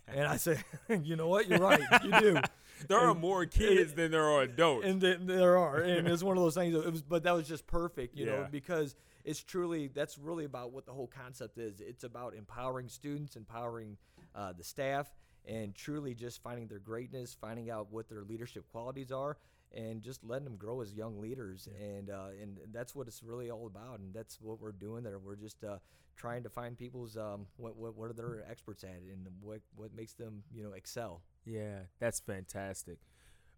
and 0.09 0.27
I 0.27 0.37
said, 0.37 0.63
"You 1.03 1.17
know 1.17 1.29
what? 1.29 1.49
You're 1.49 1.61
right. 1.61 1.81
You 2.03 2.21
do." 2.21 2.41
there 2.89 2.99
are 2.99 3.15
more 3.15 3.45
kids 3.47 3.95
than 3.95 4.11
there 4.11 4.25
are 4.25 4.43
adults 4.43 4.87
and 4.87 5.01
th- 5.01 5.19
there 5.23 5.57
are, 5.57 5.77
and 5.83 6.07
it's 6.07 6.23
one 6.23 6.37
of 6.37 6.43
those 6.43 6.55
things. 6.55 6.75
It 6.75 6.91
was, 6.91 7.03
but 7.03 7.25
that 7.25 7.33
was 7.33 7.49
just 7.49 7.67
perfect, 7.67 8.17
you 8.17 8.27
know, 8.27 8.47
because 8.51 8.97
it's 9.25 9.43
truly 9.43 9.89
that's 9.89 10.19
really 10.19 10.45
about 10.45 10.73
what 10.73 10.87
the 10.87 10.93
whole 10.93 11.07
concept 11.07 11.59
is. 11.59 11.81
It's 11.81 12.05
about 12.05 12.35
empowering 12.35 12.89
students, 12.89 13.37
empowering 13.37 13.97
uh, 14.35 14.53
the 14.53 14.65
staff, 14.65 15.09
and 15.45 15.75
truly 15.75 16.15
just 16.15 16.43
finding 16.43 16.67
their 16.67 16.79
greatness, 16.79 17.37
finding 17.41 17.71
out 17.71 17.89
what 17.91 18.09
their 18.09 18.23
leadership 18.23 18.65
qualities 18.71 19.11
are, 19.11 19.37
and 19.75 20.03
just 20.03 20.25
letting 20.25 20.45
them 20.45 20.57
grow 20.57 20.81
as 20.81 20.95
young 20.95 21.21
leaders. 21.21 21.69
And 21.81 22.11
uh, 22.11 22.29
and 22.41 22.59
that's 22.73 22.95
what 22.95 23.07
it's 23.09 23.23
really 23.23 23.51
all 23.51 23.67
about, 23.67 24.01
and 24.01 24.15
that's 24.15 24.41
what 24.41 24.61
we're 24.61 24.73
doing 24.73 25.03
there. 25.05 25.19
We're 25.19 25.37
just 25.37 25.63
uh, 25.65 25.79
trying 26.17 26.43
to 26.43 26.49
find 26.51 26.77
people's 26.77 27.17
um, 27.17 27.47
what, 27.57 27.77
what 27.77 27.97
what 27.97 28.11
are 28.11 28.15
their 28.15 28.45
experts 28.51 28.85
at, 28.85 28.91
and 29.13 29.27
what 29.41 29.61
what 29.77 29.95
makes 29.95 30.15
them 30.15 30.43
you 30.53 30.63
know 30.65 30.73
excel. 30.73 31.23
yeah 31.45 31.81
that's 32.01 32.21
fantastic 32.21 32.99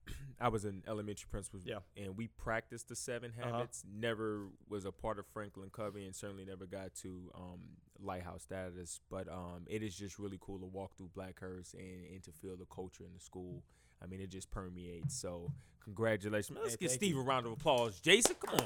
i 0.41 0.49
was 0.49 0.65
an 0.65 0.83
elementary 0.87 1.27
principal 1.31 1.61
Yeah. 1.65 1.79
and 1.97 2.17
we 2.17 2.29
practiced 2.29 2.89
the 2.89 2.95
7 2.97 3.33
Uh-huh. 3.39 3.51
habits 3.53 3.85
never 3.91 4.47
was 4.69 4.85
a 4.85 4.93
part 4.93 5.19
of 5.19 5.27
franklin 5.27 5.71
covey 5.71 6.05
and 6.07 6.15
certainly 6.15 6.45
never 6.45 6.67
got 6.67 6.95
to 7.03 7.31
um, 7.35 7.61
lighthouse 8.03 8.43
status 8.43 9.01
but 9.11 9.29
um, 9.29 9.65
it 9.67 9.83
is 9.83 9.95
just 9.97 10.19
really 10.19 10.39
cool 10.41 10.59
to 10.59 10.67
walk 10.67 10.97
through 10.97 11.11
blackhurst 11.15 11.75
and, 11.75 12.05
and 12.13 12.23
to 12.23 12.31
feel 12.33 12.57
the 12.57 12.67
culture 12.67 13.05
in 13.05 13.13
the 13.15 13.21
school 13.21 13.63
i 14.03 14.07
mean 14.07 14.21
it 14.21 14.31
just 14.31 14.51
permeates 14.51 15.15
so 15.17 15.51
congratulations 15.85 16.59
let's 16.61 16.73
Hey, 16.75 16.79
give 16.81 16.91
steve 16.91 17.15
you. 17.15 17.21
a 17.21 17.25
round 17.25 17.47
of 17.47 17.53
applause 17.53 18.01
jason 18.01 18.35
come 18.45 18.55
on 18.57 18.65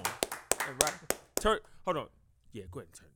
All 0.69 0.75
right. 0.81 0.93
turn 1.41 1.59
hold 1.85 1.97
on 1.97 2.07
yeah 2.53 2.65
go 2.71 2.81
ahead 2.81 2.89
and 2.89 2.95
turn 3.01 3.09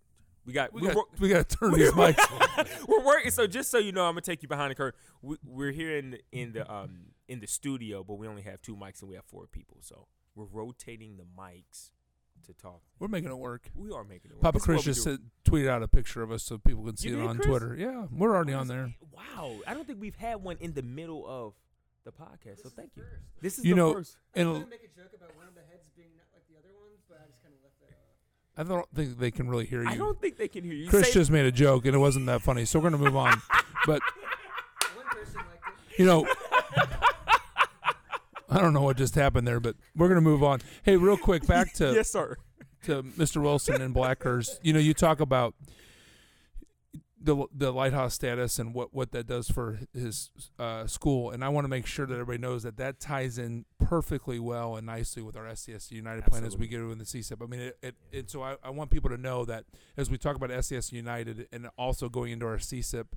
we 0.47 0.55
got 0.55 0.73
We 0.73 0.81
we're 0.81 0.87
got, 0.89 0.97
wor- 0.97 1.07
we 1.21 1.29
got 1.29 1.47
to 1.47 1.57
turn 1.59 1.73
these 1.75 1.91
mics. 1.93 2.89
we're 2.89 3.05
working. 3.05 3.31
So 3.31 3.47
just 3.47 3.71
so 3.71 3.77
you 3.77 3.93
know, 3.93 4.05
I'm 4.07 4.13
gonna 4.13 4.23
take 4.23 4.43
you 4.43 4.49
behind 4.49 4.71
the 4.71 4.77
curtain. 4.77 4.99
We, 5.21 5.37
we're 5.45 5.73
here 5.73 5.99
in 5.99 6.13
the, 6.13 6.21
in 6.33 6.53
the 6.55 6.73
um 6.73 7.09
in 7.29 7.41
the 7.41 7.47
studio, 7.47 8.03
but 8.03 8.15
we 8.15 8.27
only 8.27 8.41
have 8.43 8.63
two 8.63 8.75
mics 8.75 9.03
and 9.03 9.11
we 9.11 9.17
have 9.17 9.27
four 9.27 9.47
people. 9.47 9.77
So 9.83 10.07
we're 10.35 10.47
rotating 10.47 11.19
the 11.19 11.25
mics 11.25 11.91
to 12.47 12.55
talk. 12.55 12.81
We're 12.99 13.09
making 13.09 13.31
it 13.31 13.37
work. 13.37 13.69
We 13.75 13.91
are 13.93 14.05
making 14.05 14.31
it. 14.31 14.37
Work. 14.37 14.43
Papa 14.45 14.61
Chris 14.61 14.85
just 14.85 15.03
said, 15.03 15.19
tweeted 15.45 15.69
out 15.69 15.83
a 15.83 15.89
picture 15.89 16.23
of 16.23 16.33
us 16.33 16.45
so 16.45 16.57
people 16.57 16.83
can 16.85 16.97
see 16.97 17.11
You 17.11 17.17
it 17.17 17.21
did, 17.21 17.27
on 17.29 17.37
Chris? 17.37 17.47
Twitter. 17.49 17.77
Yeah, 17.79 18.07
we're 18.11 18.35
already 18.35 18.55
on 18.55 18.69
there. 18.69 18.95
Wow, 19.13 19.55
I 19.67 19.75
don't 19.75 19.87
think 19.87 20.01
we've 20.01 20.17
had 20.17 20.37
one 20.43 20.57
in 20.61 20.73
the 20.73 20.83
middle 20.83 21.27
of 21.29 21.53
the 22.09 22.17
podcast. 22.25 22.63
So 22.63 22.71
thank 22.71 22.91
you. 22.97 23.05
This 23.43 23.59
is 23.59 23.65
You 23.65 23.75
the 23.75 23.81
know, 23.81 23.93
first. 23.95 24.17
I 24.35 24.41
was 24.41 24.47
And 24.47 24.53
gonna 24.65 24.71
make 24.71 24.85
a 24.85 24.97
joke 25.01 25.13
about 25.15 25.37
one 25.37 25.47
of 25.47 25.55
the 25.55 25.61
heads 25.71 25.85
being 25.97 26.09
not 26.17 26.27
like 26.33 26.45
the 26.49 26.57
other 26.59 26.73
ones, 26.81 26.99
but 27.09 27.19
I 27.23 27.27
just 27.29 27.43
kind 27.43 27.55
of 27.55 27.61
left 27.63 27.79
that. 27.81 27.93
Uh, 27.93 28.61
I 28.61 28.65
don't 28.65 28.89
think 28.95 29.19
they 29.19 29.31
can 29.31 29.49
really 29.49 29.67
hear 29.67 29.83
you. 29.83 29.89
I 29.91 29.97
don't 29.97 30.21
think 30.21 30.37
they 30.39 30.49
can 30.49 30.65
hear 30.65 30.73
you. 30.75 30.89
Chris 30.89 31.09
Say- 31.09 31.13
just 31.21 31.31
made 31.31 31.45
a 31.47 31.53
joke 31.53 31.85
and 31.85 31.95
it 31.95 31.99
wasn't 31.99 32.27
that 32.27 32.41
funny, 32.43 32.65
so 32.65 32.79
we're 32.79 32.91
gonna 32.91 33.03
move 33.03 33.17
on. 33.17 33.41
But 33.87 34.03
one 34.97 35.07
person 35.07 35.37
liked 35.37 35.63
it. 35.93 35.99
you 35.99 36.05
know, 36.05 36.27
I 38.51 38.61
don't 38.61 38.73
know 38.73 38.83
what 38.83 38.97
just 38.97 39.15
happened 39.15 39.47
there, 39.47 39.61
but 39.61 39.77
we're 39.95 40.09
gonna 40.09 40.21
move 40.21 40.43
on. 40.43 40.61
Hey, 40.83 40.97
real 40.97 41.17
quick, 41.17 41.47
back 41.47 41.73
to 41.75 41.93
yes, 41.95 42.11
sir. 42.11 42.37
to 42.85 43.03
Mr. 43.03 43.41
Wilson 43.43 43.81
and 43.83 43.95
Blackhurst. 43.95 44.59
You 44.63 44.73
know, 44.73 44.79
you 44.79 44.95
talk 44.95 45.21
about 45.21 45.55
the 47.29 47.47
the 47.55 47.71
lighthouse 47.71 48.15
status 48.15 48.59
and 48.59 48.75
what 48.75 48.95
what 48.95 49.13
that 49.13 49.27
does 49.27 49.51
for 49.51 49.79
his 49.93 50.31
uh, 50.59 50.87
school, 50.87 51.31
and 51.31 51.45
I 51.45 51.51
want 51.51 51.67
to 51.67 51.69
make 51.69 51.87
sure 51.87 52.07
that 52.07 52.15
everybody 52.15 52.39
knows 52.39 52.63
that 52.63 52.79
that 52.79 53.01
ties 53.01 53.37
in 53.37 53.67
perfectly 53.79 54.39
well 54.39 54.77
and 54.77 54.87
nicely 54.87 55.23
with 55.23 55.37
our 55.37 55.45
SCS 55.45 55.91
United 55.91 56.25
plan 56.25 56.45
as 56.45 56.57
we 56.57 56.65
Absolutely. 56.65 56.89
get 56.89 56.93
in 56.93 56.99
the 56.99 57.05
CSIP. 57.05 57.43
I 57.43 57.47
mean, 57.47 57.61
it, 57.61 57.77
it, 57.83 57.95
and 58.15 58.31
so 58.31 58.43
I, 58.43 58.57
I 58.65 58.71
want 58.71 58.91
people 58.91 59.11
to 59.11 59.19
know 59.19 59.45
that 59.45 59.65
as 59.99 60.11
we 60.11 60.17
talk 60.17 60.37
about 60.37 60.49
SCS 60.49 60.91
United 60.91 61.47
and 61.53 61.69
also 61.77 62.09
going 62.09 62.33
into 62.33 62.47
our 62.47 62.57
CSIP, 62.57 63.09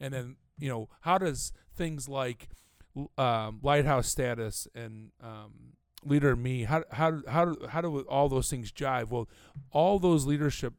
and 0.00 0.14
then 0.14 0.36
you 0.58 0.70
know 0.70 0.88
how 1.02 1.18
does 1.18 1.52
things 1.76 2.08
like 2.08 2.48
um, 3.18 3.60
lighthouse 3.62 4.08
status 4.08 4.66
and 4.74 5.10
um, 5.22 5.74
leader 6.06 6.34
me. 6.34 6.64
How 6.64 6.84
how 6.90 7.20
how 7.28 7.44
do, 7.44 7.66
how 7.68 7.82
do 7.82 8.00
all 8.08 8.30
those 8.30 8.48
things 8.48 8.72
jive? 8.72 9.10
Well, 9.10 9.28
all 9.72 9.98
those 9.98 10.24
leadership 10.24 10.72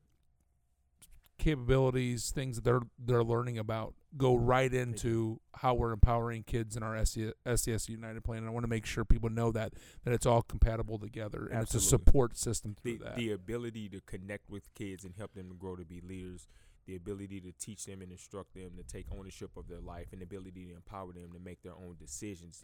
capabilities, 1.39 2.29
things 2.29 2.57
that 2.57 2.63
they're 2.63 2.81
they're 3.03 3.23
learning 3.23 3.57
about, 3.57 3.95
go 4.17 4.35
right 4.35 4.71
into 4.71 5.39
how 5.55 5.73
we're 5.73 5.91
empowering 5.91 6.43
kids 6.43 6.75
in 6.77 6.83
our 6.83 7.03
SES, 7.03 7.89
United 7.89 8.23
plan. 8.23 8.39
And 8.39 8.47
I 8.47 8.51
want 8.51 8.63
to 8.63 8.69
make 8.69 8.85
sure 8.85 9.03
people 9.03 9.29
know 9.29 9.51
that 9.53 9.73
that 10.03 10.13
it's 10.13 10.25
all 10.25 10.43
compatible 10.43 10.99
together 10.99 11.49
and 11.51 11.63
it's 11.63 11.73
a 11.73 11.79
support 11.79 12.37
system 12.37 12.75
through 12.79 12.99
the, 12.99 13.03
that. 13.05 13.15
the 13.15 13.31
ability 13.31 13.89
to 13.89 14.01
connect 14.01 14.49
with 14.49 14.71
kids 14.75 15.03
and 15.03 15.15
help 15.17 15.33
them 15.33 15.49
to 15.49 15.55
grow 15.55 15.75
to 15.75 15.85
be 15.85 16.01
leaders, 16.01 16.47
the 16.85 16.95
ability 16.95 17.39
to 17.41 17.51
teach 17.53 17.85
them 17.85 18.01
and 18.01 18.11
instruct 18.11 18.53
them 18.53 18.71
to 18.77 18.83
take 18.83 19.05
ownership 19.17 19.51
of 19.57 19.67
their 19.67 19.81
life, 19.81 20.07
and 20.11 20.21
the 20.21 20.25
ability 20.25 20.65
to 20.67 20.75
empower 20.75 21.11
them 21.13 21.31
to 21.33 21.39
make 21.39 21.63
their 21.63 21.73
own 21.73 21.95
decisions 21.99 22.63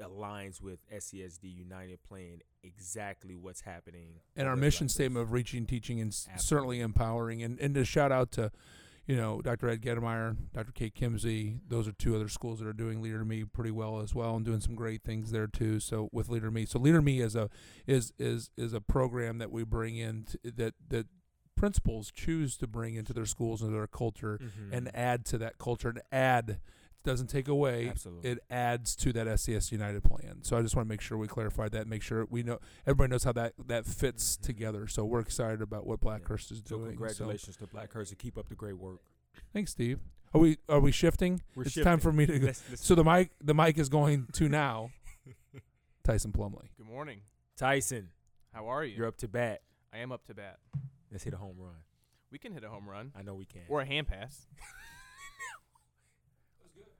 aligns 0.00 0.60
with 0.60 0.80
SESD 0.90 1.44
United 1.54 2.02
plan 2.02 2.40
exactly 2.62 3.36
what's 3.36 3.60
happening. 3.62 4.20
and 4.36 4.48
our 4.48 4.56
mission 4.56 4.88
statement 4.88 5.22
of 5.22 5.32
reaching, 5.32 5.66
teaching, 5.66 6.00
and 6.00 6.08
Absolutely. 6.08 6.42
certainly 6.42 6.80
empowering. 6.80 7.42
And 7.42 7.58
and 7.60 7.74
to 7.74 7.84
shout 7.84 8.10
out 8.12 8.32
to, 8.32 8.50
you 9.06 9.16
know, 9.16 9.40
Dr. 9.40 9.68
Ed 9.68 9.80
Gedemeyer, 9.82 10.36
Dr. 10.52 10.72
Kate 10.72 10.94
Kimsey. 10.94 11.60
Those 11.68 11.86
are 11.86 11.92
two 11.92 12.16
other 12.16 12.28
schools 12.28 12.58
that 12.58 12.66
are 12.66 12.72
doing 12.72 13.00
Leader 13.00 13.24
Me 13.24 13.44
pretty 13.44 13.70
well 13.70 14.00
as 14.00 14.14
well, 14.14 14.34
and 14.36 14.44
doing 14.44 14.60
some 14.60 14.74
great 14.74 15.02
things 15.04 15.30
there 15.30 15.46
too. 15.46 15.78
So 15.80 16.08
with 16.12 16.28
Leader 16.28 16.50
Me, 16.50 16.66
so 16.66 16.78
Leader 16.80 17.00
Me 17.02 17.20
is 17.20 17.36
a 17.36 17.48
is 17.86 18.12
is 18.18 18.50
is 18.56 18.72
a 18.72 18.80
program 18.80 19.38
that 19.38 19.50
we 19.52 19.62
bring 19.64 19.96
in 19.96 20.24
t- 20.24 20.50
that 20.50 20.74
that 20.88 21.06
principals 21.56 22.10
choose 22.10 22.56
to 22.58 22.66
bring 22.66 22.96
into 22.96 23.14
their 23.14 23.24
schools 23.24 23.62
and 23.62 23.72
their 23.74 23.86
culture 23.86 24.38
Mhm. 24.42 24.72
and 24.72 24.94
add 24.94 25.24
to 25.24 25.38
that 25.38 25.56
culture 25.56 25.88
and 25.88 26.02
add 26.12 26.60
doesn't 27.06 27.28
take 27.28 27.48
away 27.48 27.88
Absolutely. 27.88 28.30
it 28.32 28.38
adds 28.50 28.94
to 28.96 29.12
that 29.14 29.26
SCS 29.26 29.72
United 29.72 30.04
plan. 30.04 30.42
So 30.42 30.58
I 30.58 30.62
just 30.62 30.76
want 30.76 30.86
to 30.86 30.90
make 30.90 31.00
sure 31.00 31.16
we 31.16 31.26
clarify 31.28 31.68
that, 31.70 31.86
make 31.86 32.02
sure 32.02 32.26
we 32.28 32.42
know 32.42 32.58
everybody 32.86 33.10
knows 33.10 33.24
how 33.24 33.32
that 33.32 33.54
that 33.66 33.86
fits 33.86 34.36
Mhm. 34.36 34.42
together. 34.42 34.86
So 34.86 35.04
we're 35.06 35.20
excited 35.20 35.62
about 35.62 35.86
what 35.86 36.00
Blackhurst 36.00 36.50
is 36.52 36.58
so 36.66 36.76
doing. 36.76 36.88
congratulations 36.90 37.56
to 37.56 37.66
Blackhurst 37.66 38.10
to 38.10 38.16
keep 38.16 38.36
up 38.36 38.48
the 38.50 38.54
great 38.54 38.76
work. 38.76 39.00
Thanks, 39.54 39.70
Steve. 39.72 40.00
Are 40.34 40.40
we 40.40 40.58
are 40.68 40.80
we 40.80 40.92
shifting? 40.92 41.40
We're 41.54 41.62
it's 41.62 41.72
shifting. 41.72 41.84
time 41.84 42.00
for 42.00 42.12
me 42.12 42.26
to 42.26 42.38
go. 42.38 42.46
Let's- 42.46 42.62
let's- 42.68 42.84
So 42.84 42.94
the 42.94 43.04
mic 43.04 43.30
the 43.40 43.54
mic 43.54 43.78
is 43.78 43.88
going 43.88 44.26
to 44.34 44.48
now 44.48 44.90
Tyson 46.04 46.32
Plumley. 46.32 46.70
Good 46.76 46.86
morning. 46.86 47.22
Tyson, 47.56 48.10
How 48.52 48.66
are 48.68 48.84
you? 48.84 48.96
you're 48.96 49.06
up 49.06 49.16
to 49.18 49.28
bat. 49.28 49.62
I 49.92 49.98
am 49.98 50.12
up 50.12 50.24
to 50.26 50.34
bat. 50.34 50.58
Let's 51.10 51.24
hit 51.24 51.32
a 51.32 51.38
home 51.38 51.56
run. 51.58 51.76
We 52.30 52.38
can 52.38 52.52
hit 52.52 52.64
a 52.64 52.68
home 52.68 52.88
run 52.88 53.12
I 53.14 53.22
know 53.22 53.34
we 53.34 53.46
can. 53.46 53.62
or 53.68 53.80
a 53.80 53.86
hand 53.86 54.08
pass. 54.08 54.46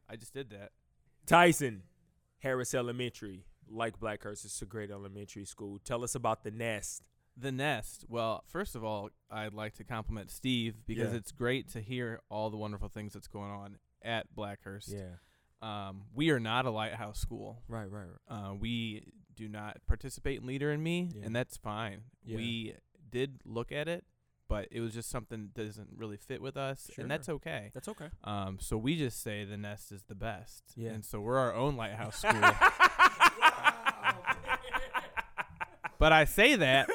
I 0.09 0.17
just 0.17 0.33
did 0.35 0.51
that. 0.51 0.73
Tyson, 1.27 1.83
Harris 2.39 2.75
Elementary, 2.75 3.45
like 3.69 3.99
Blackhurst, 3.99 4.45
it's 4.45 4.63
a 4.63 4.67
great 4.67 4.91
elementary 4.91 5.45
school. 5.45 5.79
Tell 5.85 6.05
us 6.05 6.15
about 6.15 6.45
the 6.45 6.51
nest. 6.51 7.03
The 7.37 7.53
nest. 7.53 8.05
Well, 8.09 8.45
first 8.47 8.75
of 8.77 8.85
all, 8.85 9.11
I'd 9.31 9.53
like 9.53 9.75
to 9.75 9.85
compliment 9.85 10.31
Steve 10.31 10.87
because 10.87 11.11
Yeah. 11.13 11.19
it's 11.19 11.33
great 11.33 11.69
to 11.71 11.81
hear 11.81 12.21
all 12.31 12.49
the 12.51 12.57
wonderful 12.57 12.89
things 12.89 13.13
that's 13.13 13.29
going 13.29 13.51
on 13.51 13.79
at 14.03 14.35
Blackhurst. 14.35 14.89
Yeah. 14.93 15.17
Um, 15.61 16.05
we 16.15 16.31
are 16.31 16.39
not 16.41 16.65
a 16.67 16.71
lighthouse 16.71 17.19
school. 17.19 17.63
Right, 17.69 17.91
right, 17.91 18.07
right. 18.29 18.51
Uh, 18.51 18.55
we 18.55 19.13
do 19.35 19.49
not 19.49 19.79
participate 19.87 20.41
in 20.41 20.47
Leader 20.47 20.71
in 20.71 20.83
Me, 20.83 21.11
Yeah. 21.15 21.25
and 21.25 21.35
that's 21.37 21.57
fine. 21.57 22.05
Yeah. 22.25 22.37
We 22.37 22.75
did 23.11 23.41
look 23.45 23.73
at 23.73 23.89
it, 23.89 24.05
but 24.49 24.69
it 24.71 24.81
was 24.81 24.95
just 24.95 25.11
something 25.11 25.50
that 25.55 25.65
doesn't 25.67 25.88
really 25.97 26.17
fit 26.17 26.41
with 26.41 26.57
us, 26.57 26.91
Sure. 26.95 27.03
and 27.03 27.11
that's 27.11 27.29
okay. 27.29 27.71
That's 27.75 27.88
okay. 27.88 28.09
Um, 28.25 28.59
so 28.61 28.76
we 28.76 28.97
just 28.97 29.23
say 29.23 29.45
the 29.45 29.57
nest 29.57 29.91
is 29.93 30.03
the 30.05 30.15
best. 30.15 30.62
Yeah. 30.76 30.91
And 30.91 31.05
so 31.05 31.21
we're 31.21 31.38
our 31.38 31.55
own 31.55 31.76
lighthouse 31.76 32.19
school. 32.23 32.41
but 35.99 36.12
I 36.12 36.25
say 36.25 36.57
that 36.57 36.88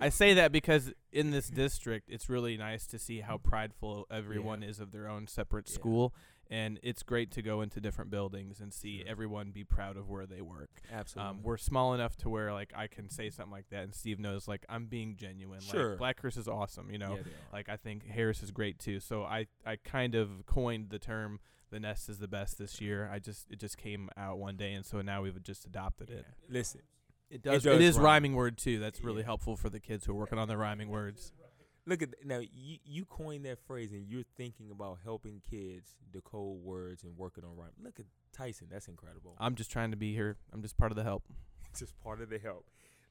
I 0.00 0.08
say 0.08 0.34
that 0.34 0.52
because 0.52 0.92
in 1.12 1.30
this 1.30 1.48
district 1.48 2.08
it's 2.08 2.28
really 2.28 2.56
nice 2.56 2.86
to 2.88 2.98
see 2.98 3.20
how 3.20 3.36
prideful 3.38 4.06
everyone 4.10 4.62
is 4.62 4.80
of 4.80 4.92
their 4.92 5.08
own 5.08 5.26
separate 5.26 5.68
Yeah. 5.68 5.74
school. 5.74 6.14
And 6.52 6.80
it's 6.82 7.04
great 7.04 7.30
to 7.32 7.42
go 7.42 7.60
into 7.62 7.80
different 7.80 8.10
buildings 8.10 8.58
and 8.60 8.72
see 8.74 8.98
Sure. 8.98 9.08
everyone 9.08 9.52
be 9.52 9.62
proud 9.62 9.96
of 9.96 10.08
where 10.10 10.26
they 10.26 10.40
work. 10.40 10.82
Absolutely. 10.90 11.30
Um, 11.30 11.42
we're 11.44 11.56
small 11.56 11.94
enough 11.94 12.16
to 12.18 12.28
where 12.28 12.52
like 12.52 12.72
I 12.74 12.88
can 12.88 13.08
say 13.08 13.30
something 13.30 13.52
like 13.52 13.68
that, 13.70 13.84
and 13.84 13.94
Steve 13.94 14.18
knows 14.18 14.48
like 14.48 14.66
I'm 14.68 14.86
being 14.86 15.16
genuine. 15.16 15.60
Sure. 15.60 15.90
Like 15.90 15.98
Blackhurst 16.16 16.36
is 16.36 16.48
awesome, 16.48 16.90
you 16.90 16.98
know. 16.98 17.14
Yeah. 17.16 17.22
Like 17.52 17.68
I 17.68 17.76
think 17.76 18.04
Harris 18.08 18.42
is 18.42 18.50
great 18.50 18.80
too. 18.80 18.98
So 18.98 19.22
I 19.22 19.46
I 19.64 19.76
kind 19.76 20.16
of 20.16 20.44
coined 20.46 20.90
the 20.90 20.98
term 20.98 21.38
the 21.70 21.78
nest 21.78 22.08
is 22.08 22.18
the 22.18 22.26
best 22.26 22.58
this 22.58 22.80
year. 22.80 23.08
I 23.12 23.20
just 23.20 23.48
it 23.48 23.60
just 23.60 23.76
came 23.78 24.10
out 24.16 24.38
one 24.38 24.56
day 24.56 24.72
and 24.72 24.84
so 24.84 25.00
now 25.02 25.22
we've 25.22 25.40
just 25.44 25.64
adopted 25.66 26.10
it. 26.10 26.26
Yeah. 26.26 26.46
Listen, 26.48 26.80
It 27.30 27.42
does 27.42 27.62
does 27.62 27.76
it 27.76 27.80
is 27.80 27.94
rhyme. 27.96 28.04
rhyming 28.04 28.34
word 28.34 28.58
too. 28.58 28.80
That's 28.80 29.04
really 29.04 29.20
Yeah. 29.20 29.26
helpful 29.26 29.56
for 29.56 29.70
the 29.70 29.78
kids 29.78 30.04
who 30.04 30.12
are 30.12 30.16
working 30.16 30.38
on 30.38 30.48
their 30.48 30.58
rhyming 30.58 30.88
words. 30.88 31.32
Look 31.86 32.02
at 32.02 32.10
now. 32.24 32.38
You 32.40 32.78
you 32.84 33.04
coined 33.04 33.44
that 33.44 33.58
phrase, 33.66 33.92
and 33.92 34.06
you're 34.08 34.24
thinking 34.36 34.70
about 34.70 34.98
helping 35.04 35.40
kids 35.48 35.94
decode 36.12 36.62
words 36.62 37.02
and 37.04 37.16
working 37.16 37.44
on 37.44 37.56
rhyme. 37.56 37.70
Look 37.82 37.98
at 38.00 38.06
Tyson. 38.32 38.68
That's 38.70 38.88
incredible. 38.88 39.36
I'm 39.38 39.54
just 39.54 39.70
trying 39.70 39.90
to 39.90 39.96
be 39.96 40.14
here. 40.14 40.36
I'm 40.52 40.62
just 40.62 40.76
part 40.76 40.92
of 40.92 40.96
the 40.96 41.04
help. 41.04 41.24
just 41.78 41.98
part 42.00 42.20
of 42.20 42.30
the 42.30 42.38
help. 42.38 42.66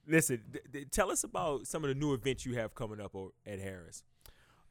Listen, 0.08 0.42
th- 0.52 0.64
th- 0.72 0.88
tell 0.92 1.12
us 1.12 1.24
about 1.24 1.68
some 1.68 1.84
of 1.84 1.90
the 1.90 1.96
new 1.96 2.14
events 2.14 2.46
you 2.46 2.56
have 2.56 2.74
coming 2.74 3.00
up 3.00 3.16
o- 3.16 3.34
at 3.46 3.60
Harris. 3.60 4.04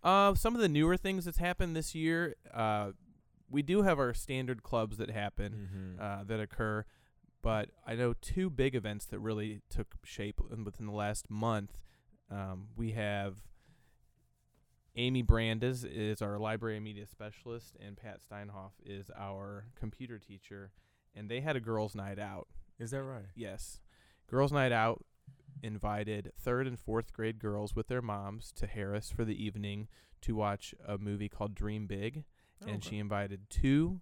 Uh, 0.03 0.35
some 0.35 0.55
of 0.55 0.61
the 0.61 0.69
newer 0.69 0.97
things 0.97 1.25
that's 1.25 1.39
happened 1.39 1.75
this 1.77 1.95
year, 1.95 2.35
uh, 2.55 2.91
we 3.51 3.63
do 3.63 3.83
have 3.83 3.99
our 3.99 4.15
standard 4.15 4.63
clubs 4.63 4.97
that 4.99 5.11
happen. 5.11 5.97
Mm-hmm. 5.99 6.03
uh, 6.03 6.25
that 6.25 6.41
occur. 6.41 6.85
But 7.41 7.71
I 7.87 7.95
know 7.95 8.15
two 8.21 8.51
big 8.51 8.75
events 8.75 9.05
that 9.07 9.21
really 9.21 9.61
took 9.71 9.95
shape 10.05 10.41
within 10.65 10.87
the 10.87 10.93
last 10.93 11.31
month. 11.31 11.79
Um, 12.31 12.69
we 12.77 12.93
have 12.93 13.37
Amy 14.99 15.23
Brandes 15.23 15.85
is 15.85 16.21
our 16.21 16.39
library 16.39 16.77
and 16.77 16.85
media 16.85 17.07
specialist, 17.07 17.77
and 17.81 17.97
Pat 17.97 18.21
Steinhoff 18.21 18.73
is 18.85 19.11
our 19.17 19.67
computer 19.79 20.19
teacher. 20.19 20.73
And 21.15 21.31
they 21.31 21.41
had 21.41 21.57
a 21.57 21.61
girls' 21.61 21.95
night 21.95 22.19
out. 22.19 22.49
Is 22.79 22.91
that 22.91 23.03
right? 23.03 23.27
Yes, 23.35 23.81
girls' 24.29 24.53
night 24.53 24.73
out 24.73 25.05
invited 25.63 26.33
third 26.39 26.67
and 26.67 26.79
fourth 26.79 27.13
grade 27.13 27.39
girls 27.39 27.75
with 27.75 27.89
their 27.89 28.03
moms 28.03 28.53
to 28.53 28.67
Harris 28.67 29.11
for 29.11 29.25
the 29.25 29.43
evening 29.43 29.89
to 30.21 30.37
watch 30.37 30.75
a 30.87 30.99
movie 30.99 31.29
called 31.29 31.55
Dream 31.55 31.87
Big 31.87 32.25
and 32.67 32.83
she 32.83 32.99
invited 32.99 33.49
two 33.51 34.01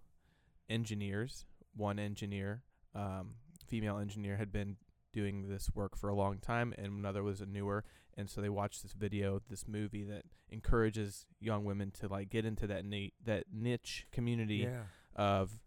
engineers. 0.69 1.45
One 1.75 1.99
engineer, 1.99 2.63
um, 2.95 3.35
female 3.67 3.97
engineer, 3.99 4.37
had 4.37 4.51
been 4.51 4.77
doing 5.17 5.49
this 5.49 5.71
work 5.73 5.97
for 5.97 6.09
a 6.09 6.15
long 6.15 6.37
time, 6.37 6.75
and 6.77 6.87
another 6.87 7.23
was 7.23 7.41
a 7.41 7.45
newer. 7.45 7.83
And 8.15 8.29
so 8.29 8.39
they 8.39 8.49
watched 8.49 8.83
this 8.83 8.93
video, 8.93 9.41
this 9.49 9.67
movie 9.67 10.03
that 10.03 10.23
encourages 10.49 11.25
young 11.39 11.65
women 11.65 11.91
to 11.99 12.07
like 12.07 12.29
get 12.29 12.45
into 12.45 12.67
that 12.67 12.83
that 13.25 13.43
niche 13.51 14.05
community 14.11 14.67
yeah. 14.69 14.83
of 15.15 15.59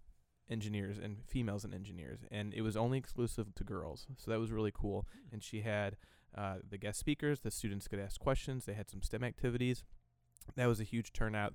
engineers 0.49 0.99
and 0.99 1.19
females 1.27 1.65
and 1.65 1.75
engineers, 1.75 2.21
and 2.31 2.55
it 2.55 2.63
was 2.63 2.77
only 2.77 2.99
exclusive 2.99 3.55
to 3.57 3.65
girls. 3.65 4.07
So 4.17 4.31
that 4.31 4.41
was 4.41 4.53
really 4.53 4.73
cool. 4.73 5.07
And 5.33 5.43
she 5.43 5.63
had 5.63 5.97
uh, 6.37 6.57
the 6.69 6.79
guest 6.79 6.99
speakers. 6.99 7.41
The 7.41 7.51
students 7.51 7.89
could 7.89 8.01
ask 8.01 8.21
questions. 8.21 8.65
They 8.65 8.75
had 8.75 8.89
some 8.89 9.03
STEM 9.03 9.25
activities. 9.25 9.85
That 10.57 10.67
was 10.67 10.81
a 10.81 10.85
huge 10.85 11.13
turnout. 11.13 11.55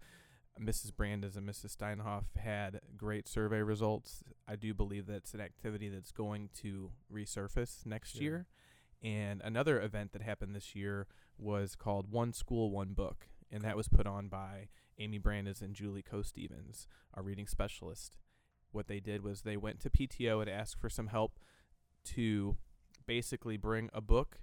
Mrs. 0.60 0.96
Brandes 0.96 1.36
and 1.36 1.48
Mrs. 1.48 1.76
Steinhoff 1.76 2.36
had 2.38 2.80
great 2.96 3.28
survey 3.28 3.62
results. 3.62 4.24
I 4.48 4.56
do 4.56 4.74
believe 4.74 5.06
that's 5.06 5.34
an 5.34 5.42
activity 5.42 5.90
that's 5.90 6.12
going 6.12 6.50
to 6.62 6.92
resurface 7.12 7.86
next 7.86 8.14
Sure. 8.14 8.22
year. 8.22 8.48
And 9.04 9.42
another 9.42 9.82
event 9.82 10.14
that 10.14 10.22
happened 10.22 10.56
this 10.56 10.74
year 10.76 11.08
was 11.38 11.76
called 11.76 12.10
One 12.10 12.32
School, 12.32 12.72
One 12.72 12.94
Book. 12.94 13.28
And 13.52 13.64
that 13.64 13.76
was 13.78 13.88
put 13.90 14.08
on 14.08 14.30
by 14.30 14.70
Amy 14.98 15.18
Brandes 15.18 15.62
and 15.62 15.76
Julie 15.76 16.02
Co. 16.02 16.22
Stevens, 16.22 16.88
our 17.14 17.22
reading 17.22 17.48
specialist. 17.48 18.18
What 18.72 18.88
they 18.88 19.00
did 19.00 19.24
was 19.24 19.42
they 19.42 19.58
went 19.58 19.80
to 19.82 19.90
PTO 19.90 20.42
and 20.42 20.50
asked 20.50 20.80
for 20.80 20.90
some 20.90 21.08
help 21.08 21.40
to 22.06 22.58
basically 23.06 23.58
bring 23.58 23.90
a 23.94 24.02
book, 24.02 24.40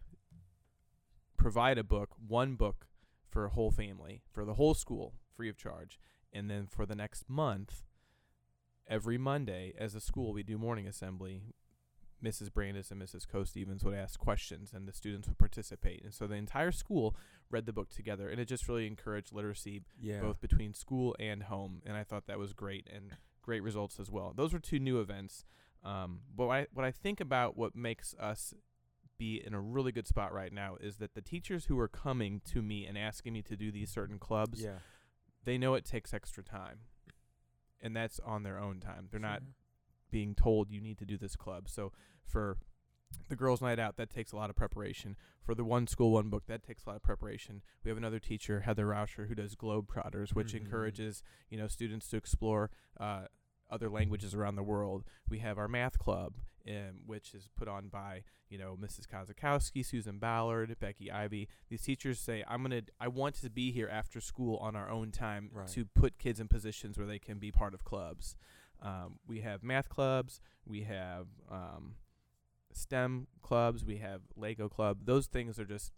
provide 1.37 1.79
a 1.79 1.85
book, 1.85 2.11
one 2.17 2.55
book 2.55 2.87
for 3.29 3.45
a 3.47 3.51
whole 3.51 3.71
family, 3.71 4.23
for 4.31 4.45
the 4.45 4.55
whole 4.55 4.75
school, 4.75 5.15
free 5.35 5.49
of 5.49 5.57
charge. 5.57 5.99
And 6.33 6.49
then 6.51 6.67
for 6.67 6.87
the 6.87 6.95
next 6.95 7.29
month, 7.29 7.83
every 8.87 9.19
Monday, 9.19 9.75
as 9.79 9.95
a 9.95 10.01
school, 10.01 10.33
we 10.33 10.43
do 10.43 10.59
morning 10.59 10.87
assembly. 10.87 11.43
Mrs. 12.25 12.53
Brandes 12.53 12.93
and 12.93 13.03
Mrs. 13.03 13.27
Co. 13.27 13.43
Stevens 13.43 13.83
would 13.85 13.95
ask 13.95 14.19
questions, 14.21 14.71
and 14.73 14.87
the 14.87 14.93
students 14.93 15.27
would 15.27 15.39
participate. 15.39 16.05
And 16.05 16.15
so 16.15 16.29
the 16.29 16.37
entire 16.37 16.71
school 16.71 17.17
read 17.51 17.67
the 17.67 17.73
book 17.73 17.91
together, 17.91 18.29
and 18.29 18.41
it 18.41 18.45
just 18.45 18.69
really 18.69 18.87
encouraged 18.87 19.33
literacy 19.33 19.83
Yeah. 19.99 20.21
both 20.21 20.41
between 20.41 20.73
school 20.73 21.17
and 21.19 21.43
home, 21.45 21.83
and 21.85 21.97
I 21.97 22.05
thought 22.05 22.27
that 22.29 22.39
was 22.39 22.53
great 22.53 22.89
and 22.93 23.17
great 23.43 23.61
results 23.65 23.99
as 23.99 24.09
well. 24.09 24.33
Those 24.37 24.53
were 24.53 24.61
two 24.61 24.79
new 24.79 25.01
events. 25.01 25.45
Um, 25.83 26.21
but 26.33 26.47
what 26.47 26.55
I, 26.55 26.67
what 26.73 26.85
I 26.87 26.93
think 26.93 27.21
about 27.21 27.57
what 27.57 27.75
makes 27.75 28.15
us 28.21 28.55
be 29.19 29.43
in 29.45 29.53
a 29.53 29.61
really 29.61 29.91
good 29.91 30.07
spot 30.07 30.33
right 30.33 30.53
now 30.53 30.77
is 30.81 30.99
that 30.99 31.15
the 31.15 31.21
teachers 31.21 31.65
who 31.65 31.77
are 31.81 31.89
coming 31.89 32.41
to 32.53 32.63
me 32.63 32.87
and 32.87 32.97
asking 32.97 33.33
me 33.33 33.43
to 33.43 33.57
do 33.57 33.73
these 33.73 33.91
certain 33.91 34.21
clubs, 34.21 34.63
Yeah. 34.63 34.79
They 35.45 35.59
know 35.59 35.75
it 35.75 35.85
takes 35.85 36.13
extra 36.15 36.43
time, 36.43 36.81
and 37.81 37.95
that's 37.97 38.21
on 38.21 38.43
their 38.43 38.59
own 38.59 38.81
time. 38.81 39.09
They're 39.11 39.21
not 39.21 39.43
being 40.11 40.35
told 40.35 40.71
you 40.71 40.81
need 40.81 40.99
to 40.99 41.07
do 41.07 41.17
this 41.17 41.37
club. 41.37 41.69
So 41.69 41.93
for 42.25 42.59
the 43.29 43.37
girls' 43.37 43.61
night 43.63 43.79
out, 43.79 43.97
that 43.97 44.11
takes 44.11 44.33
a 44.33 44.37
lot 44.37 44.51
of 44.51 44.57
preparation. 44.57 45.17
For 45.45 45.55
the 45.55 45.65
one 45.65 45.87
school, 45.87 46.13
one 46.13 46.29
book, 46.29 46.47
that 46.47 46.63
takes 46.63 46.85
a 46.85 46.91
lot 46.91 46.97
of 46.97 47.03
preparation. 47.03 47.63
We 47.85 47.89
have 47.91 47.99
another 47.99 48.19
teacher, 48.21 48.61
Heather 48.61 48.87
Rauscher, 48.87 49.27
who 49.29 49.35
does 49.35 49.55
Globetrotters, 49.57 50.35
which 50.35 50.53
Mhm. 50.53 50.61
encourages 50.61 51.23
you 51.51 51.59
know 51.59 51.67
students 51.67 52.09
to 52.09 52.17
explore 52.17 52.71
uh, 53.01 53.27
other 53.71 53.89
languages 53.89 54.35
around 54.35 54.57
the 54.57 54.63
world. 54.63 55.05
We 55.29 55.39
have 55.41 55.59
our 55.59 55.69
math 55.69 55.99
club, 55.99 56.37
um, 56.69 57.01
which 57.07 57.35
is 57.35 57.49
put 57.57 57.69
on 57.69 57.89
by 57.89 58.23
you 58.49 58.59
know 58.59 58.77
Mrs. 58.81 59.07
Kozakowski, 59.07 59.85
Susan 59.85 60.19
Ballard, 60.19 60.77
Becky 60.79 61.11
Ivy. 61.11 61.49
These 61.69 61.83
teachers 61.83 62.19
say, 62.19 62.45
"I'm 62.47 62.63
gonna, 62.63 62.83
I 63.01 63.09
want 63.09 63.37
to 63.43 63.51
be 63.51 63.73
here 63.73 63.89
after 63.91 64.21
school 64.21 64.57
on 64.59 64.77
our 64.77 64.91
own 64.91 65.11
time 65.11 65.51
Right. 65.53 65.69
to 65.69 65.85
put 65.87 66.19
kids 66.19 66.39
in 66.41 66.49
positions 66.49 66.99
where 66.99 67.07
they 67.07 67.19
can 67.19 67.39
be 67.39 67.51
part 67.51 67.75
of 67.75 67.85
clubs." 67.85 68.37
Um, 68.81 69.19
we 69.29 69.41
have 69.41 69.63
math 69.63 69.89
clubs. 69.89 70.41
We 70.67 70.83
have 70.83 71.27
um, 71.51 71.95
STEM 72.73 73.29
clubs. 73.43 73.85
We 73.85 73.99
have 73.99 74.23
Lego 74.37 74.69
club. 74.69 75.01
Those 75.05 75.27
things 75.27 75.59
are 75.59 75.65
just 75.65 75.93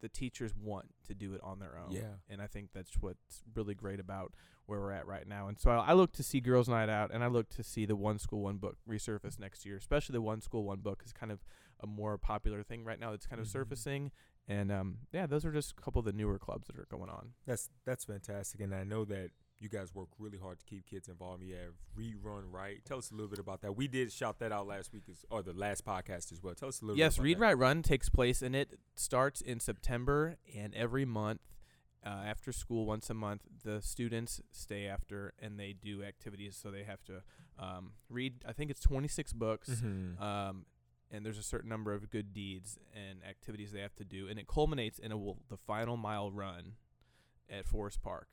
the 0.00 0.08
teachers 0.08 0.52
want 0.54 0.86
to 1.06 1.14
do 1.14 1.32
it 1.34 1.40
on 1.42 1.58
their 1.60 1.78
own. 1.78 1.90
Yeah. 1.92 2.16
And 2.28 2.42
I 2.42 2.46
think 2.46 2.68
that's 2.74 2.92
what's 3.00 3.42
really 3.54 3.74
great 3.74 3.98
about 4.00 4.32
where 4.66 4.80
we're 4.80 4.92
at 4.92 5.06
right 5.06 5.26
now. 5.28 5.48
And 5.48 5.58
so 5.58 5.70
I, 5.70 5.88
I 5.88 5.92
look 5.92 6.12
to 6.12 6.22
see 6.22 6.40
Girls 6.40 6.68
Night 6.68 6.88
Out 6.88 7.10
and 7.12 7.22
I 7.22 7.26
look 7.28 7.48
to 7.50 7.62
see 7.62 7.84
the 7.86 7.96
One 7.96 8.18
School 8.18 8.40
One 8.42 8.56
Book 8.56 8.76
resurface 8.88 9.38
next 9.38 9.64
year, 9.66 9.76
especially 9.76 10.14
the 10.14 10.22
One 10.22 10.40
School 10.40 10.64
One 10.64 10.78
Book 10.80 11.02
is 11.04 11.12
kind 11.12 11.30
of 11.32 11.44
a 11.80 11.86
more 11.86 12.16
popular 12.18 12.62
thing 12.62 12.84
right 12.84 12.98
now 12.98 13.10
that's 13.10 13.26
kind 13.26 13.40
of 13.40 13.46
Mhm. 13.46 13.52
surfacing. 13.52 14.10
And 14.48 14.70
um, 14.70 14.98
yeah, 15.12 15.26
those 15.26 15.44
are 15.44 15.52
just 15.52 15.72
a 15.78 15.80
couple 15.82 15.98
of 16.00 16.04
the 16.06 16.12
newer 16.12 16.38
clubs 16.38 16.66
that 16.66 16.78
are 16.78 16.86
going 16.90 17.08
on. 17.10 17.32
That's 17.46 17.70
that's 17.86 18.04
fantastic, 18.04 18.60
and 18.60 18.74
I 18.74 18.84
know 18.84 19.04
that 19.06 19.30
you 19.58 19.68
guys 19.70 19.94
work 19.94 20.08
really 20.18 20.36
hard 20.36 20.58
to 20.58 20.64
keep 20.66 20.84
kids 20.84 21.08
involved. 21.08 21.42
You 21.42 21.54
have 21.54 21.72
Read 21.96 22.16
Write 22.22 22.42
Run. 22.50 22.76
Tell 22.84 22.98
us 22.98 23.10
a 23.10 23.14
little 23.14 23.30
bit 23.30 23.38
about 23.38 23.62
that. 23.62 23.74
We 23.74 23.88
did 23.88 24.12
shout 24.12 24.38
that 24.40 24.52
out 24.52 24.66
last 24.66 24.92
week, 24.92 25.04
as, 25.08 25.24
or 25.30 25.42
the 25.42 25.54
last 25.54 25.86
podcast 25.86 26.30
as 26.32 26.42
well. 26.42 26.54
Tell 26.54 26.68
us 26.68 26.82
a 26.82 26.84
little. 26.84 26.98
Yes, 26.98 27.18
Read 27.18 27.38
Write 27.38 27.56
Run 27.56 27.82
takes 27.82 28.10
place 28.10 28.42
and 28.42 28.54
it 28.54 28.78
starts 28.96 29.40
in 29.40 29.60
September 29.60 30.36
and 30.54 30.74
every 30.74 31.06
month 31.06 31.40
uh, 32.04 32.22
after 32.26 32.52
school 32.52 32.84
once 32.86 33.08
a 33.10 33.14
month 33.14 33.42
the 33.64 33.80
students 33.80 34.40
stay 34.52 34.86
after 34.86 35.32
and 35.38 35.58
they 35.58 35.72
do 35.72 36.02
activities 36.02 36.56
so 36.60 36.70
they 36.70 36.84
have 36.84 37.02
to 37.04 37.22
um, 37.58 37.92
read 38.10 38.44
I 38.46 38.52
think 38.52 38.70
it's 38.70 38.80
26 38.80 39.32
books. 39.32 39.70
Mhm. 39.70 40.20
um, 40.20 40.66
and 41.10 41.24
there's 41.24 41.38
a 41.38 41.42
certain 41.44 41.68
number 41.68 41.92
of 41.94 42.10
good 42.10 42.32
deeds 42.32 42.78
and 42.94 43.20
activities 43.24 43.70
they 43.72 43.80
have 43.80 43.94
to 43.96 44.04
do 44.04 44.26
and 44.28 44.38
it 44.38 44.46
culminates 44.48 44.98
in 44.98 45.12
a 45.12 45.16
will, 45.16 45.38
the 45.48 45.56
final 45.56 45.96
mile 45.96 46.30
run 46.30 46.72
at 47.48 47.66
Forest 47.66 48.02
Park 48.02 48.28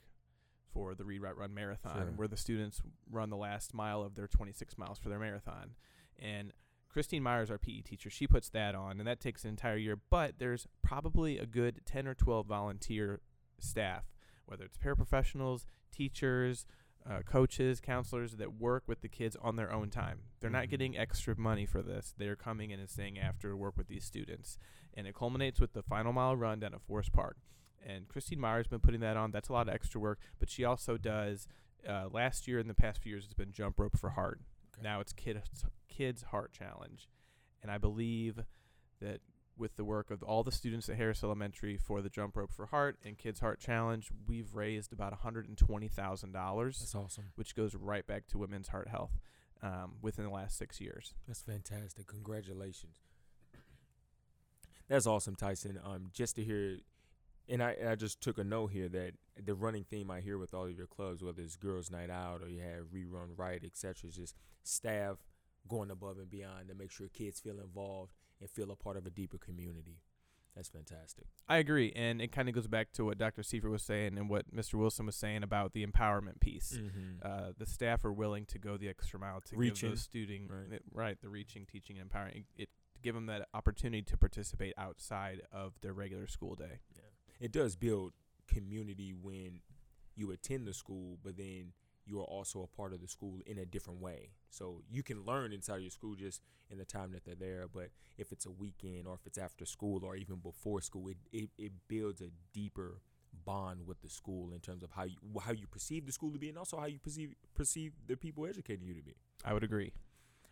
for 0.74 0.96
the 0.96 1.04
Read 1.06 1.22
Write 1.22 1.38
Run 1.38 1.54
marathon 1.54 1.96
Sure. 1.98 2.06
where 2.16 2.28
the 2.28 2.38
students 2.38 2.82
run 3.10 3.30
the 3.30 3.38
last 3.38 3.74
mile 3.74 4.02
of 4.02 4.16
their 4.16 4.28
26 4.28 4.78
miles 4.78 4.98
for 5.00 5.10
their 5.10 5.20
marathon 5.20 5.76
and 6.18 6.54
Christine 6.90 7.24
Myers, 7.24 7.50
our 7.50 7.58
PE 7.58 7.82
teacher, 7.84 8.10
she 8.10 8.28
puts 8.28 8.50
that 8.50 8.76
on, 8.76 9.00
and 9.00 9.08
that 9.08 9.22
takes 9.22 9.46
an 9.46 9.50
entire 9.50 9.78
year. 9.78 9.96
But 10.10 10.40
there's 10.40 10.68
probably 10.82 11.38
a 11.38 11.46
good 11.46 11.80
10 11.86 12.06
or 12.06 12.14
12 12.14 12.46
volunteer 12.48 13.22
staff, 13.64 14.12
whether 14.46 14.66
it's 14.66 14.78
paraprofessionals, 14.78 15.66
teachers, 15.92 16.66
uh, 17.06 17.22
coaches, 17.26 17.80
counselors 17.82 18.36
that 18.38 18.54
work 18.54 18.84
with 18.88 19.02
the 19.02 19.10
kids 19.10 19.36
on 19.42 19.56
their 19.56 19.72
own 19.72 19.90
time. 19.90 20.20
They're 20.40 20.50
not 20.52 20.66
Mhm. 20.66 20.70
getting 20.70 20.98
extra 20.98 21.36
money 21.36 21.66
for 21.66 21.82
this. 21.82 22.14
They're 22.16 22.36
coming 22.36 22.70
in 22.70 22.80
and 22.80 22.90
staying 22.90 23.18
after 23.18 23.56
work 23.58 23.76
with 23.76 23.88
these 23.88 24.06
students. 24.06 24.60
And 24.94 25.08
it 25.08 25.16
culminates 25.16 25.60
with 25.60 25.74
the 25.74 25.82
final 25.82 26.14
mile 26.14 26.36
run 26.36 26.60
down 26.60 26.74
at 26.76 26.82
Forest 26.82 27.12
Park. 27.12 27.38
And 27.84 28.08
Christine 28.08 28.40
Myers 28.40 28.66
has 28.66 28.70
been 28.70 28.82
putting 28.82 29.00
that 29.00 29.18
on. 29.18 29.32
That's 29.32 29.50
a 29.50 29.54
lot 29.54 29.68
of 29.68 29.74
extra 29.74 30.00
work. 30.00 30.20
But 30.38 30.50
she 30.52 30.64
also 30.64 30.98
does, 30.98 31.48
uh, 31.88 32.10
last 32.10 32.48
year 32.48 32.60
and 32.60 32.70
the 32.70 32.76
past 32.76 33.02
few 33.02 33.12
years, 33.14 33.26
it's 33.26 33.34
been 33.34 33.52
jump 33.52 33.80
rope 33.80 33.98
for 33.98 34.12
heart. 34.12 34.40
Okay. 34.74 34.84
Now 34.84 35.00
it's 35.00 35.14
kids 35.14 35.66
kids 35.88 36.22
heart 36.24 36.54
challenge, 36.54 37.10
and 37.62 37.72
I 37.72 37.78
believe 37.78 38.40
that 39.00 39.22
with 39.62 39.76
the 39.78 39.86
work 39.86 40.10
of 40.10 40.24
all 40.24 40.44
the 40.44 40.52
students 40.52 40.90
at 40.90 40.98
Harris 40.98 41.24
Elementary 41.24 41.78
for 41.78 42.02
the 42.02 42.10
jump 42.10 42.36
rope 42.36 42.52
for 42.52 42.66
heart 42.66 42.98
and 43.06 43.16
kids 43.16 43.40
heart 43.40 43.60
challenge, 43.60 44.10
we've 44.28 44.56
raised 44.56 44.92
about 44.92 45.12
one 45.12 45.20
hundred 45.22 45.48
and 45.48 45.56
twenty 45.58 45.88
thousand 45.88 46.32
dollars, 46.34 46.80
That's 46.80 46.96
awesome. 46.96 47.26
which 47.36 47.56
goes 47.56 47.76
right 47.76 48.06
back 48.06 48.28
to 48.30 48.40
women's 48.40 48.70
heart 48.70 48.88
health 48.88 49.20
um, 49.62 49.94
within 50.02 50.26
the 50.26 50.32
last 50.32 50.58
six 50.58 50.82
years. 50.82 51.14
That's 51.28 51.44
fantastic. 51.44 52.08
Congratulations. 52.08 52.98
That's 54.90 55.06
awesome, 55.06 55.36
Tyson. 55.36 55.80
Um, 55.86 56.10
just 56.12 56.36
to 56.36 56.44
hear, 56.44 56.80
and 57.48 57.62
I, 57.64 57.72
and 57.80 57.88
I 57.90 57.96
just 57.96 58.20
took 58.20 58.40
a 58.40 58.44
note 58.44 58.72
here 58.72 58.90
that 58.90 59.12
the 59.46 59.54
running 59.54 59.86
theme 59.86 60.10
I 60.10 60.22
hear 60.22 60.38
with 60.40 60.54
all 60.56 60.66
of 60.66 60.76
your 60.76 60.88
clubs, 60.88 61.24
whether 61.24 61.42
it's 61.42 61.56
Girls 61.56 61.92
Night 61.92 62.10
Out 62.10 62.42
or 62.42 62.50
you 62.50 62.62
have 62.62 62.92
Read 62.92 63.06
Write 63.08 63.38
Run, 63.38 63.60
etc., 63.64 64.10
is 64.10 64.16
just 64.16 64.36
staff 64.64 65.18
going 65.68 65.92
above 65.92 66.18
and 66.18 66.30
beyond 66.30 66.68
to 66.68 66.74
make 66.76 66.92
sure 66.92 67.08
kids 67.08 67.40
feel 67.40 67.60
involved 67.60 68.12
and 68.42 68.50
feel 68.50 68.72
a 68.72 68.76
part 68.76 68.98
of 68.98 69.06
a 69.06 69.10
deeper 69.10 69.38
community. 69.38 70.02
That's 70.56 70.68
fantastic. 70.68 71.28
I 71.48 71.58
agree, 71.58 71.94
and 71.96 72.22
it 72.22 72.34
kind 72.34 72.50
of 72.50 72.56
goes 72.56 72.68
back 72.68 72.92
to 72.94 73.06
what 73.06 73.18
Dr. 73.18 73.42
Seifert 73.42 73.72
was 73.72 73.84
saying 73.84 74.18
and 74.18 74.30
what 74.30 74.54
Mr. 74.54 74.74
Wilson 74.74 75.06
was 75.06 75.16
saying 75.16 75.44
about 75.44 75.72
the 75.72 75.86
empowerment 75.86 76.42
piece. 76.42 76.78
Mm-hmm. 76.78 77.20
Uh, 77.26 77.52
the 77.58 77.66
staff 77.66 78.04
are 78.04 78.12
willing 78.12 78.46
to 78.48 78.60
go 78.60 78.76
the 78.76 78.90
extra 78.90 79.18
mile 79.18 79.40
to 79.46 79.56
Reaching, 79.56 79.90
give 79.90 79.92
those 79.92 80.02
student 80.02 80.52
right. 80.52 80.74
it- 80.74 80.84
right 80.94 81.18
the 81.22 81.30
reaching, 81.30 81.66
teaching, 81.66 81.98
and 81.98 82.04
empowering 82.04 82.44
it 82.58 82.68
to 82.96 83.00
give 83.02 83.16
them 83.16 83.28
that 83.28 83.48
opportunity 83.54 84.02
to 84.02 84.18
participate 84.18 84.74
outside 84.78 85.42
of 85.54 85.80
their 85.82 85.94
regular 85.94 86.28
school 86.28 86.56
day. 86.56 86.80
Yeah. 86.96 87.02
It 87.40 87.54
does 87.54 87.78
build 87.78 88.12
community 88.48 89.14
when 89.14 89.62
you 90.16 90.32
attend 90.32 90.68
the 90.68 90.74
school, 90.74 91.18
but 91.24 91.38
then 91.38 91.72
you 92.06 92.20
are 92.20 92.26
also 92.26 92.62
a 92.62 92.76
part 92.76 92.94
of 92.94 93.02
the 93.02 93.08
school 93.08 93.40
in 93.46 93.58
a 93.58 93.66
different 93.66 94.02
way. 94.02 94.30
So 94.50 94.82
you 94.90 95.04
can 95.04 95.26
learn 95.26 95.54
inside 95.54 95.78
of 95.78 95.82
your 95.82 95.92
school 95.92 96.16
just 96.16 96.42
in 96.70 96.78
the 96.78 96.86
time 96.86 97.12
that 97.12 97.26
they're 97.26 97.36
there. 97.36 97.66
But 97.72 97.90
if 98.18 98.32
it's 98.32 98.46
a 98.46 98.52
weekend 98.52 99.08
or 99.08 99.14
if 99.14 99.26
it's 99.26 99.38
after 99.38 99.66
school 99.66 100.04
or 100.04 100.16
even 100.16 100.38
before 100.38 100.82
school, 100.82 101.08
it, 101.10 101.18
it, 101.32 101.50
it 101.58 101.72
builds 101.88 102.22
a 102.22 102.30
deeper 102.54 103.02
bond 103.46 103.88
with 103.88 104.02
the 104.02 104.10
school 104.10 104.52
in 104.54 104.60
terms 104.60 104.84
of 104.84 104.92
how 104.92 105.04
you 105.04 105.18
how 105.42 105.52
you 105.52 105.66
perceive 105.66 106.06
the 106.06 106.12
school 106.12 106.32
to 106.32 106.38
be 106.38 106.50
and 106.50 106.58
also 106.58 106.78
how 106.78 106.86
you 106.86 107.00
perceive 107.00 107.34
perceive 107.56 107.94
the 108.08 108.16
people 108.16 108.46
educating 108.46 108.86
you 108.86 108.94
to 108.94 109.02
be. 109.02 109.16
I 109.46 109.54
would 109.54 109.64
agree. 109.64 109.94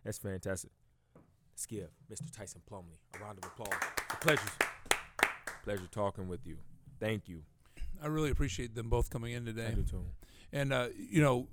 That's 0.03 0.17
fantastic. 0.17 0.71
Let's 1.53 1.65
give 1.65 1.89
Mr. 2.11 2.31
Tyson 2.31 2.61
Plumley 2.65 2.99
a 3.15 3.19
round 3.19 3.37
of 3.37 3.43
applause. 3.43 3.77
A 4.11 4.15
pleasure, 4.15 4.41
pleasure 5.63 5.87
talking 5.91 6.29
with 6.29 6.47
you. 6.47 6.57
Thank 6.99 7.27
you. 7.27 7.43
I 8.01 8.07
really 8.07 8.29
appreciate 8.31 8.75
them 8.75 8.87
both 8.87 9.09
coming 9.09 9.33
in 9.33 9.45
today. 9.45 9.67
I 9.67 9.71
do 9.71 9.83
too. 9.83 10.05
And 10.51 10.73
uh, 10.73 10.87
you 10.97 11.21
know, 11.21 11.47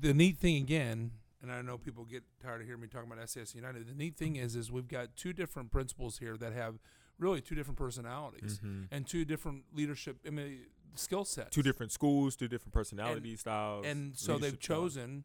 the 0.00 0.12
neat 0.14 0.38
thing 0.38 0.56
again, 0.56 1.12
and 1.40 1.50
I 1.52 1.62
know 1.62 1.78
people 1.78 2.04
get 2.04 2.22
tired 2.42 2.60
of 2.60 2.66
hearing 2.66 2.80
me 2.82 2.88
talking 2.88 3.10
about 3.10 3.28
SAS 3.28 3.54
United. 3.54 3.88
The 3.88 3.94
neat 3.94 4.16
thing 4.16 4.36
is, 4.36 4.56
is 4.56 4.70
we've 4.70 4.88
got 4.88 5.16
two 5.16 5.32
different 5.32 5.70
principals 5.70 6.18
here 6.18 6.36
that 6.36 6.52
have 6.52 6.78
really 7.18 7.40
two 7.40 7.54
different 7.54 7.78
personalities 7.78 8.58
Mhm. 8.60 8.88
and 8.90 9.06
two 9.06 9.24
different 9.24 9.64
leadership 9.72 10.16
I 10.26 10.30
mean, 10.30 10.66
skill 10.94 11.24
sets. 11.24 11.50
Two 11.50 11.62
different 11.62 11.92
schools, 11.92 12.36
two 12.36 12.48
different 12.48 12.72
personality 12.74 13.36
styles, 13.36 13.86
and 13.86 14.16
so 14.16 14.38
they've 14.38 14.58
chosen. 14.58 15.24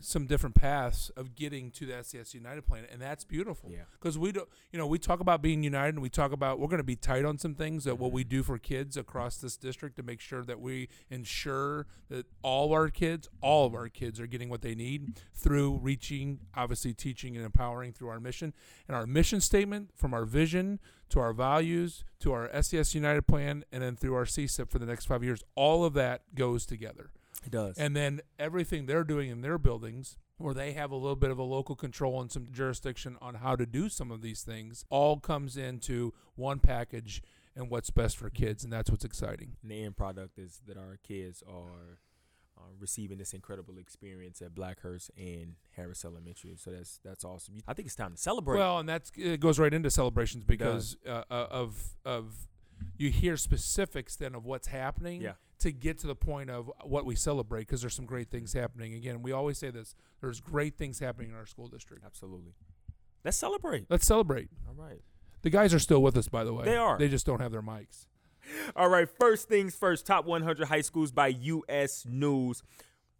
Some 0.00 0.26
different 0.26 0.54
paths 0.54 1.10
of 1.16 1.34
getting 1.34 1.70
to 1.72 1.86
the 1.86 1.92
SCS 1.94 2.34
United 2.34 2.66
plan, 2.66 2.84
and 2.90 3.00
that's 3.00 3.24
beautiful. 3.24 3.70
Yeah. 3.72 3.82
Because 3.92 4.16
we 4.16 4.32
don't, 4.32 4.48
you 4.72 4.78
know, 4.78 4.86
we 4.86 4.98
talk 4.98 5.20
about 5.20 5.42
being 5.42 5.62
united, 5.62 5.94
and 5.94 6.02
we 6.02 6.08
talk 6.08 6.32
about 6.32 6.58
we're 6.60 6.68
going 6.68 6.78
to 6.78 6.84
be 6.84 6.96
tight 6.96 7.24
on 7.24 7.38
some 7.38 7.54
things 7.54 7.84
that 7.84 7.98
what 7.98 8.12
we 8.12 8.24
Mhm. 8.24 8.28
do 8.28 8.42
for 8.42 8.58
kids 8.58 8.96
across 8.96 9.38
this 9.38 9.56
district 9.56 9.96
to 9.96 10.02
make 10.02 10.20
sure 10.20 10.42
that 10.44 10.60
we 10.60 10.88
ensure 11.10 11.86
that 12.08 12.26
all 12.42 12.72
our 12.72 12.88
kids, 12.90 13.28
all 13.40 13.66
of 13.66 13.74
our 13.74 13.88
kids, 13.88 14.20
are 14.20 14.26
getting 14.26 14.48
what 14.48 14.62
they 14.62 14.74
need 14.74 15.20
through 15.34 15.78
reaching, 15.78 16.40
obviously 16.54 16.94
teaching 16.94 17.36
and 17.36 17.44
empowering 17.44 17.92
through 17.92 18.08
our 18.08 18.20
mission 18.20 18.54
and 18.86 18.96
our 18.96 19.06
mission 19.06 19.40
statement, 19.40 19.90
from 19.96 20.14
our 20.14 20.24
vision 20.24 20.78
to 21.08 21.18
our 21.20 21.32
values 21.32 22.04
to 22.20 22.32
our 22.32 22.48
SCS 22.52 22.94
United 22.94 23.26
plan, 23.26 23.64
and 23.72 23.82
then 23.82 23.96
through 23.96 24.14
our 24.14 24.26
CSIP 24.26 24.70
for 24.70 24.78
the 24.78 24.86
next 24.86 25.06
five 25.06 25.24
years. 25.24 25.42
All 25.54 25.84
of 25.84 25.94
that 25.94 26.34
goes 26.34 26.66
together. 26.66 27.10
It 27.44 27.50
does. 27.52 27.78
And 27.78 27.94
then 27.94 28.20
everything 28.38 28.86
they're 28.86 29.04
doing 29.04 29.30
in 29.30 29.40
their 29.42 29.58
buildings, 29.58 30.16
where 30.38 30.54
they 30.54 30.72
have 30.72 30.90
a 30.90 30.96
little 30.96 31.16
bit 31.16 31.30
of 31.30 31.38
a 31.38 31.42
local 31.42 31.74
control 31.76 32.20
and 32.20 32.30
some 32.30 32.48
jurisdiction 32.52 33.16
on 33.20 33.36
how 33.36 33.56
to 33.56 33.66
do 33.66 33.88
some 33.88 34.10
of 34.10 34.22
these 34.22 34.42
things, 34.42 34.84
all 34.90 35.18
comes 35.18 35.56
into 35.56 36.12
one 36.34 36.58
package 36.58 37.22
and 37.56 37.70
what's 37.70 37.90
best 37.90 38.16
for 38.16 38.30
kids. 38.30 38.64
And 38.64 38.72
that's 38.72 38.90
what's 38.90 39.04
exciting. 39.04 39.56
And 39.62 39.70
the 39.70 39.82
end 39.84 39.96
product 39.96 40.38
is 40.38 40.60
that 40.66 40.76
our 40.76 40.98
kids 41.02 41.42
are 41.48 41.98
uh, 42.56 42.62
receiving 42.78 43.18
this 43.18 43.32
incredible 43.32 43.78
experience 43.78 44.42
at 44.42 44.54
Blackhurst 44.54 45.10
and 45.16 45.54
Harris 45.76 46.04
Elementary. 46.04 46.56
So 46.56 46.70
that's 46.72 46.98
that's 47.04 47.24
awesome. 47.24 47.58
I 47.66 47.72
think 47.72 47.86
it's 47.86 47.94
time 47.94 48.12
to 48.12 48.18
celebrate. 48.18 48.58
Well, 48.58 48.78
and 48.78 48.88
that's 48.88 49.12
it 49.16 49.40
goes 49.40 49.58
right 49.58 49.72
into 49.72 49.90
celebrations 49.90 50.44
because 50.44 50.96
uh, 51.06 51.22
uh, 51.30 51.46
of 51.50 51.96
of 52.04 52.48
you 52.96 53.10
hear 53.10 53.36
specifics 53.36 54.16
then 54.16 54.34
of 54.34 54.44
what's 54.44 54.68
happening 54.68 55.20
Yeah. 55.22 55.32
To 55.58 55.72
get 55.72 55.98
to 55.98 56.06
the 56.06 56.14
point 56.14 56.50
of 56.50 56.70
what 56.82 57.04
we 57.04 57.14
celebrate 57.14 57.62
because 57.62 57.80
there's 57.80 57.94
some 57.94 58.06
great 58.06 58.30
things 58.30 58.52
happening. 58.52 58.94
Again, 58.94 59.22
we 59.22 59.32
always 59.32 59.58
say 59.58 59.70
this: 59.70 59.94
there's 60.20 60.40
great 60.40 60.76
things 60.76 60.98
happening 60.98 61.30
in 61.30 61.36
our 61.36 61.46
school 61.46 61.68
district. 61.68 62.04
Absolutely. 62.04 62.52
Let's 63.24 63.36
celebrate. 63.36 63.86
Let's 63.88 64.06
celebrate. 64.06 64.48
All 64.66 64.74
right. 64.74 65.00
The 65.42 65.50
guys 65.50 65.72
are 65.74 65.78
still 65.78 66.02
with 66.02 66.16
us, 66.16 66.28
by 66.28 66.44
the 66.44 66.52
way. 66.52 66.64
They 66.64 66.76
are. 66.76 66.98
They 66.98 67.08
just 67.08 67.26
don't 67.26 67.40
have 67.40 67.52
their 67.52 67.62
mics. 67.62 68.06
All 68.76 68.88
right, 68.88 69.08
first 69.08 69.48
things 69.48 69.74
first, 69.74 70.06
top 70.06 70.24
100 70.24 70.68
high 70.68 70.80
schools 70.80 71.12
by 71.12 71.28
U.S. 71.28 72.04
News. 72.08 72.62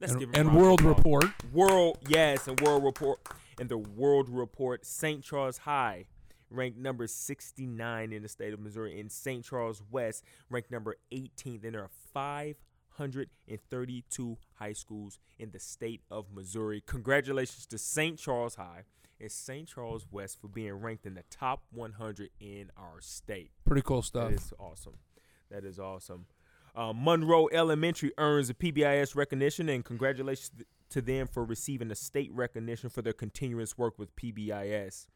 Let's 0.00 0.12
and, 0.12 0.20
give 0.20 0.30
and 0.34 0.54
World. 0.54 0.82
Report. 0.82 1.26
World, 1.52 1.98
yes, 2.08 2.46
and 2.46 2.60
World 2.60 2.84
Report. 2.84 3.18
And 3.60 3.68
the 3.68 3.78
World 3.78 4.28
Report, 4.28 4.86
St. 4.86 5.22
Charles 5.22 5.58
High, 5.58 6.06
ranked 6.50 6.78
number 6.78 7.06
69 7.06 8.12
in 8.12 8.22
the 8.22 8.28
state 8.28 8.52
of 8.52 8.60
Missouri, 8.60 9.00
and 9.00 9.10
St. 9.10 9.44
Charles 9.44 9.82
West, 9.90 10.22
ranked 10.50 10.70
number 10.70 10.96
18th. 11.12 11.64
And 11.64 11.74
there 11.74 11.82
are 11.82 11.90
532 12.12 14.38
high 14.54 14.72
schools 14.72 15.18
in 15.38 15.50
the 15.50 15.60
state 15.60 16.02
of 16.10 16.26
Missouri. 16.32 16.82
Congratulations 16.86 17.66
to 17.66 17.78
St. 17.78 18.18
Charles 18.18 18.56
High 18.56 18.84
and 19.20 19.30
St. 19.30 19.68
Charles 19.68 20.06
West 20.10 20.40
for 20.40 20.48
being 20.48 20.74
ranked 20.74 21.06
in 21.06 21.14
the 21.14 21.24
top 21.30 21.62
100 21.72 22.30
in 22.40 22.70
our 22.76 23.00
state. 23.00 23.50
Pretty 23.64 23.82
cool 23.82 24.02
stuff. 24.02 24.30
That 24.30 24.36
is 24.36 24.52
awesome. 24.58 24.94
That 25.50 25.64
is 25.64 25.78
awesome. 25.78 26.26
Uh, 26.74 26.92
Monroe 26.94 27.48
Elementary 27.52 28.12
earns 28.18 28.50
a 28.50 28.54
PBIS 28.54 29.16
recognition, 29.16 29.68
and 29.68 29.84
congratulations 29.84 30.52
to 30.90 31.02
them 31.02 31.26
for 31.26 31.44
receiving 31.44 31.90
a 31.90 31.94
state 31.94 32.32
recognition 32.32 32.88
for 32.88 33.02
their 33.02 33.12
continuous 33.12 33.76
work 33.76 33.98
with 33.98 34.14
PBIS. 34.16 35.06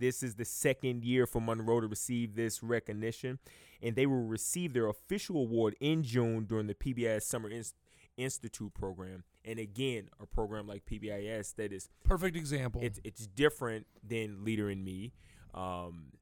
This 0.00 0.22
is 0.22 0.34
the 0.34 0.46
second 0.46 1.04
year 1.04 1.26
for 1.26 1.40
Monroe 1.40 1.80
to 1.82 1.86
receive 1.86 2.34
this 2.34 2.62
recognition, 2.62 3.38
and 3.82 3.94
they 3.94 4.06
will 4.06 4.24
receive 4.24 4.72
their 4.72 4.88
official 4.88 5.36
award 5.36 5.76
in 5.78 6.02
June 6.02 6.44
during 6.44 6.66
the 6.66 6.74
PBIS 6.74 7.22
Summer 7.22 7.50
Ins- 7.50 7.74
Institute 8.16 8.72
program. 8.72 9.24
And 9.44 9.58
again, 9.58 10.08
a 10.18 10.26
program 10.26 10.66
like 10.66 10.84
PBIS 10.86 11.54
that 11.56 11.70
is 11.70 11.90
Perfect 12.02 12.34
example. 12.34 12.80
it's 12.82 12.98
it's 13.04 13.26
different 13.26 13.86
than 14.02 14.42
Leader 14.42 14.70
in 14.70 14.82
Me, 14.82 15.12
um, 15.54 16.12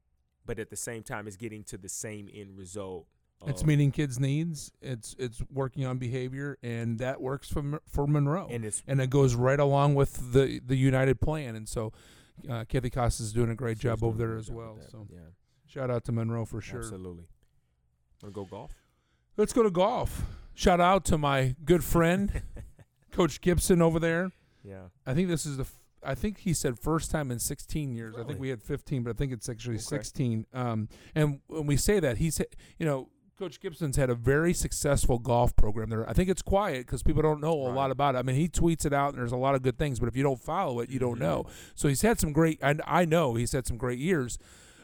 but 0.45 0.59
at 0.59 0.69
the 0.69 0.75
same 0.75 1.01
time, 1.01 1.25
it's 1.25 1.37
getting 1.37 1.63
to 1.65 1.77
the 1.77 1.89
same 1.89 2.29
end 2.33 2.57
result. 2.57 3.07
It's 3.47 3.65
meeting 3.65 3.91
kids' 3.91 4.19
needs. 4.19 4.73
It's 4.81 5.15
it's 5.17 5.41
working 5.49 5.85
on 5.85 5.97
behavior, 5.97 6.57
and 6.61 6.99
that 6.99 7.21
works 7.21 7.49
for 7.49 7.81
for 7.87 8.05
Monroe, 8.05 8.49
and 8.51 8.65
it's 8.65 8.83
and 8.85 8.99
it 8.99 9.09
goes 9.09 9.35
right 9.35 9.59
along 9.59 9.95
with 9.95 10.33
the 10.33 10.59
the 10.59 10.75
United 10.75 11.21
Plan. 11.21 11.55
And 11.55 11.67
so, 11.67 11.93
uh, 12.49 12.65
Kathy 12.65 12.89
Costa 12.89 13.23
is 13.23 13.33
doing 13.33 13.49
a 13.49 13.55
great 13.55 13.77
she's 13.77 13.83
job 13.83 14.03
over 14.03 14.17
there 14.17 14.37
as 14.37 14.51
well. 14.51 14.77
So, 14.91 15.07
yeah, 15.11 15.19
shout 15.67 15.89
out 15.89 16.03
to 16.05 16.11
Monroe 16.11 16.45
for 16.45 16.61
sure. 16.61 16.79
absolutely. 16.79 17.25
Want 18.21 18.33
to 18.35 18.41
go 18.41 18.45
golf? 18.45 18.71
Let's 19.37 19.53
go 19.53 19.63
to 19.63 19.71
golf. 19.71 20.23
Shout 20.53 20.81
out 20.81 21.05
to 21.05 21.17
my 21.17 21.55
good 21.63 21.83
friend, 21.83 22.41
Coach 23.11 23.39
Gibson 23.41 23.81
over 23.81 23.99
there. 23.99 24.31
yeah, 24.63 24.89
I 25.05 25.13
think 25.13 25.27
this 25.29 25.45
is 25.45 25.57
the. 25.57 25.63
F- 25.63 25.75
I 26.01 26.15
think 26.15 26.39
he 26.39 26.53
said 26.53 26.79
first 26.79 27.11
time 27.11 27.29
in 27.29 27.39
16 27.39 27.93
years. 27.93 28.15
I 28.17 28.23
think 28.23 28.39
we 28.39 28.47
had 28.49 28.61
15, 28.61 29.03
but 29.03 29.09
I 29.09 29.13
think 29.13 29.33
it's 29.33 29.49
actually 29.49 29.75
Okay. 29.75 29.83
16. 29.83 30.45
Um, 30.53 30.87
and 31.13 31.41
when 31.47 31.65
we 31.65 31.75
say 31.75 31.99
that, 31.99 32.17
he 32.19 32.31
said, 32.31 32.47
you 32.77 32.85
know, 32.85 33.09
Coach 33.39 33.59
Gibson's 33.61 33.95
had 33.95 34.09
a 34.09 34.15
very 34.15 34.53
successful 34.53 35.17
golf 35.17 35.55
program 35.55 35.89
there. 35.89 36.07
I 36.09 36.13
think 36.13 36.29
it's 36.29 36.41
quiet 36.41 36.85
because 36.85 37.03
people 37.03 37.21
don't 37.21 37.39
know 37.39 37.53
a 37.63 37.67
Right. 37.69 37.75
lot 37.75 37.89
about 37.91 38.15
it. 38.15 38.17
I 38.19 38.21
mean, 38.21 38.35
he 38.35 38.49
tweets 38.49 38.85
it 38.85 38.91
out, 38.93 39.13
and 39.13 39.17
there's 39.19 39.31
a 39.31 39.37
lot 39.37 39.55
of 39.55 39.61
good 39.61 39.77
things, 39.77 39.99
but 39.99 40.09
if 40.09 40.15
you 40.17 40.23
don't 40.23 40.39
follow 40.41 40.81
it, 40.81 40.89
you 40.89 40.99
don't 40.99 41.15
Mhm. 41.15 41.21
know. 41.21 41.45
So 41.73 41.87
he's 41.87 42.01
had 42.01 42.19
some 42.19 42.33
great. 42.33 42.59
And 42.61 42.81
I 42.85 43.05
know 43.05 43.35
he's 43.35 43.53
had 43.53 43.65
some 43.65 43.77
great 43.77 43.97
years. 43.97 44.37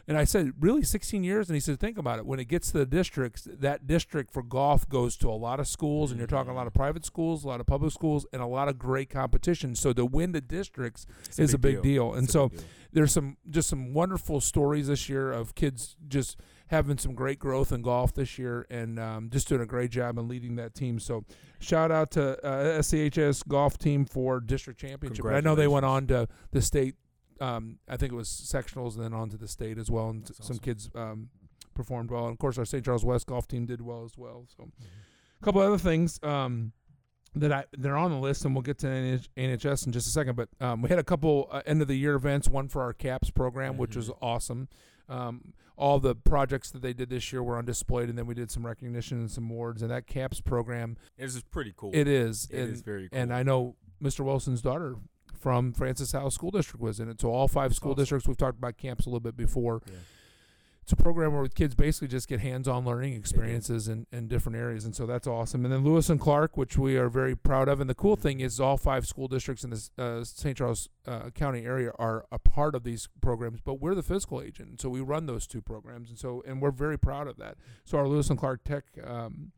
And 0.08 0.18
I 0.18 0.24
said, 0.24 0.54
really, 0.60 0.84
16 0.84 1.24
years? 1.24 1.50
And 1.50 1.56
he 1.56 1.60
said, 1.60 1.80
think 1.80 1.98
about 1.98 2.20
it. 2.20 2.26
When 2.28 2.40
it 2.40 2.46
gets 2.46 2.72
to 2.72 2.78
the 2.78 2.86
districts, 2.86 3.48
that 3.52 3.88
district 3.88 4.32
for 4.32 4.44
golf 4.44 4.88
goes 4.88 5.18
to 5.18 5.30
a 5.30 5.34
lot 5.34 5.60
of 5.60 5.68
schools, 5.68 6.12
and 6.12 6.20
you're 6.20 6.28
talking 6.28 6.52
a 6.52 6.56
lot 6.56 6.68
of 6.68 6.74
Mm-hmm. 6.74 6.80
private 6.80 7.06
schools, 7.06 7.44
a 7.44 7.48
lot 7.48 7.60
of 7.60 7.66
public 7.66 7.92
schools, 7.92 8.26
and 8.32 8.42
a 8.42 8.46
lot 8.46 8.70
of 8.70 8.78
great 8.80 9.10
competition. 9.10 9.76
So 9.76 9.92
to 9.94 10.06
win 10.06 10.32
the 10.32 10.42
districts 10.42 11.08
It's 11.28 11.40
is 11.40 11.54
a 11.54 11.58
big 11.58 11.82
deal. 11.82 12.14
And 12.14 12.26
It's 12.26 12.34
so 12.34 12.50
deal. 12.50 12.62
there's 12.94 13.12
some 13.12 13.36
just 13.50 13.68
some 13.68 13.94
wonderful 13.94 14.40
stories 14.42 14.88
this 14.88 15.10
year 15.10 15.32
of 15.32 15.56
kids 15.56 15.98
just 16.08 16.40
having 16.68 16.98
some 16.98 17.14
great 17.14 17.38
growth 17.40 17.72
in 17.72 17.82
golf 17.82 18.14
this 18.14 18.38
year 18.40 18.66
and 18.70 19.00
um, 19.00 19.30
just 19.32 19.48
doing 19.48 19.62
a 19.62 19.66
great 19.66 19.92
job 19.92 20.18
in 20.18 20.28
leading 20.28 20.56
that 20.56 20.74
team. 20.74 21.00
So 21.00 21.24
shout 21.60 21.92
out 21.92 22.12
to 22.12 22.44
uh, 22.46 22.80
SCHS 22.80 23.48
golf 23.48 23.78
team 23.78 24.06
for 24.06 24.40
district 24.40 24.80
championship. 24.80 25.26
I 25.26 25.42
know 25.42 25.54
they 25.56 25.68
went 25.68 25.86
on 25.86 26.08
to 26.08 26.28
the 26.52 26.62
state. 26.62 26.96
Um, 27.40 27.80
I 27.88 27.98
think 27.98 28.14
it 28.14 28.16
was 28.16 28.30
sectionals 28.30 28.96
and 28.96 29.04
then 29.04 29.14
on 29.14 29.30
to 29.30 29.38
the 29.38 29.48
state 29.48 29.78
as 29.78 29.92
well. 29.92 30.10
And 30.10 30.24
That's 30.24 30.38
some 30.38 30.56
awesome. 30.56 30.60
kids 30.60 30.90
um, 30.96 31.30
performed 31.74 32.10
well. 32.10 32.26
And 32.26 32.32
of 32.34 32.40
course, 32.40 32.58
our 32.58 32.66
St. 32.66 32.84
Charles 32.84 33.04
West 33.06 33.28
golf 33.28 33.48
team 33.48 33.66
did 33.66 33.82
well 33.82 34.04
as 34.06 34.18
well. 34.18 34.48
So 34.58 34.64
Mhm. 34.64 34.72
a 35.42 35.46
couple 35.46 35.62
other 35.62 35.78
things 35.78 36.20
um, 36.24 36.72
that 37.36 37.52
I 37.52 37.66
they're 37.78 37.98
on 37.98 38.10
the 38.12 38.18
list, 38.18 38.46
and 38.46 38.56
we'll 38.56 38.62
get 38.62 38.78
to 38.80 38.88
NH- 38.88 39.28
NHS 39.36 39.86
in 39.86 39.92
just 39.92 40.08
a 40.08 40.12
second. 40.12 40.36
But 40.38 40.48
um, 40.62 40.82
we 40.82 40.88
had 40.90 40.98
a 41.00 41.04
couple 41.04 41.50
uh, 41.52 41.62
end 41.66 41.82
of 41.82 41.90
the 41.90 41.96
year 41.96 42.16
events. 42.16 42.48
One 42.48 42.70
for 42.70 42.82
our 42.82 42.94
CAPS 42.94 43.30
program, 43.32 43.78
which 43.78 43.96
was 43.98 44.10
Mhm. 44.10 44.18
awesome. 44.22 44.70
Um, 45.10 45.54
all 45.78 46.00
the 46.00 46.16
projects 46.16 46.72
that 46.72 46.82
they 46.82 46.94
did 46.94 47.10
this 47.10 47.32
year 47.34 47.44
were 47.44 47.58
on 47.58 47.66
display, 47.66 48.04
and 48.04 48.18
then 48.18 48.26
we 48.26 48.34
did 48.34 48.50
some 48.50 48.66
recognition 48.66 49.20
and 49.20 49.30
some 49.30 49.50
awards. 49.50 49.82
And 49.82 49.92
that 49.92 50.08
CAPS 50.08 50.42
program, 50.42 50.98
This 51.18 51.36
is 51.36 51.44
pretty 51.44 51.74
cool. 51.76 51.92
it 51.94 52.08
is, 52.08 52.48
It 52.52 52.60
and, 52.62 52.74
is 52.74 52.82
very 52.82 53.10
cool. 53.10 53.20
and 53.20 53.34
I 53.34 53.44
know 53.44 53.76
Mr. 54.02 54.22
Wilson's 54.24 54.62
daughter 54.62 54.96
from 55.38 55.74
Francis 55.74 56.12
Howell 56.14 56.32
School 56.32 56.50
District 56.52 56.82
was 56.82 57.00
in 57.00 57.10
it. 57.10 57.20
So 57.22 57.30
all 57.30 57.48
five 57.48 57.76
school 57.76 57.92
awesome. 57.92 58.02
districts. 58.02 58.28
We've 58.28 58.38
talked 58.38 58.58
about 58.58 58.78
CAPS 58.78 59.06
a 59.06 59.10
little 59.10 59.20
bit 59.20 59.36
before. 59.38 59.82
Yeah. 59.86 59.94
It's 60.86 60.94
a 60.94 60.98
program 60.98 61.34
where 61.34 61.48
kids 61.48 61.74
basically 61.74 62.10
just 62.10 62.28
get 62.28 62.42
hands-on 62.42 62.86
learning 62.86 63.14
experiences 63.14 63.88
in, 63.88 64.06
in 64.12 64.28
different 64.28 64.56
areas, 64.56 64.86
and 64.86 64.96
so 64.96 65.08
that's 65.08 65.26
awesome. 65.26 65.66
And 65.66 65.74
then 65.74 65.84
Lewis 65.84 66.12
and 66.12 66.20
Clark, 66.20 66.58
which 66.58 66.78
we 66.78 66.96
are 66.96 67.10
very 67.10 67.36
proud 67.36 67.68
of. 67.68 67.82
And 67.82 67.90
the 67.90 67.96
cool 67.96 68.16
thing 68.16 68.40
is, 68.40 68.60
all 68.60 68.78
five 68.78 69.08
school 69.08 69.28
districts 69.28 69.64
in 69.64 69.72
the 69.72 69.90
uh, 69.98 70.24
St. 70.24 70.56
Charles 70.56 70.90
uh, 71.08 71.32
County 71.32 71.66
area 71.66 71.92
are 71.98 72.28
a 72.32 72.38
part 72.38 72.76
of 72.76 72.84
these 72.84 73.10
programs, 73.20 73.62
but 73.62 73.82
we're 73.82 73.96
the 73.96 74.04
fiscal 74.04 74.40
agent, 74.40 74.70
and 74.70 74.80
so 74.80 74.88
we 74.88 75.02
run 75.02 75.26
those 75.26 75.48
two 75.48 75.60
programs, 75.60 76.12
and 76.12 76.20
so 76.20 76.44
and 76.46 76.62
we're 76.62 76.70
very 76.70 77.00
proud 77.00 77.28
of 77.28 77.38
that. 77.38 77.56
So 77.84 77.98
our 77.98 78.08
Lewis 78.08 78.30
and 78.30 78.38
Clark 78.38 78.64
Tech 78.64 78.84
um, 79.04 79.54